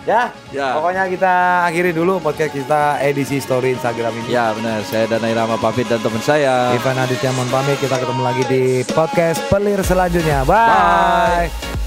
Ya, 0.06 0.30
Ya. 0.54 0.78
pokoknya 0.78 1.10
kita 1.10 1.34
akhiri 1.65 1.89
dulu 1.89 2.21
podcast 2.21 2.54
kita 2.54 3.02
edisi 3.02 3.41
story 3.41 3.74
Instagram 3.74 4.13
ini. 4.21 4.38
Ya 4.38 4.54
benar, 4.54 4.86
saya 4.86 5.10
Dana 5.10 5.26
Irama 5.26 5.58
pamit 5.58 5.89
dan 5.89 5.98
teman 5.98 6.21
saya. 6.21 6.78
Ivan 6.78 6.93
Aditya 6.93 7.34
mohon 7.34 7.50
pamit, 7.50 7.82
kita 7.82 7.98
ketemu 7.98 8.21
lagi 8.21 8.43
di 8.45 8.63
podcast 8.86 9.41
pelir 9.50 9.82
selanjutnya. 9.82 10.45
Bye. 10.45 11.85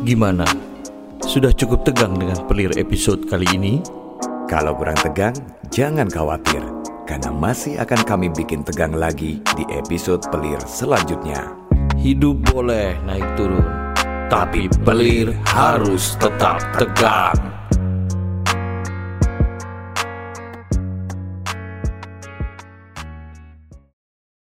Gimana? 0.00 0.48
Sudah 1.20 1.52
cukup 1.52 1.84
tegang 1.84 2.16
dengan 2.16 2.40
pelir 2.48 2.72
episode 2.80 3.28
kali 3.28 3.44
ini? 3.52 3.84
Kalau 4.48 4.72
kurang 4.72 4.96
tegang, 4.96 5.36
jangan 5.68 6.08
khawatir. 6.08 6.64
Karena 7.04 7.28
masih 7.28 7.76
akan 7.76 8.00
kami 8.08 8.32
bikin 8.32 8.64
tegang 8.64 8.96
lagi 8.96 9.44
di 9.60 9.64
episode 9.68 10.24
pelir 10.32 10.56
selanjutnya. 10.64 11.52
Hidup 12.00 12.40
boleh 12.48 12.96
naik 13.04 13.28
turun, 13.36 13.66
tapi 14.32 14.72
pelir 14.88 15.36
harus 15.52 16.16
tetap 16.16 16.64
tegang. 16.80 17.59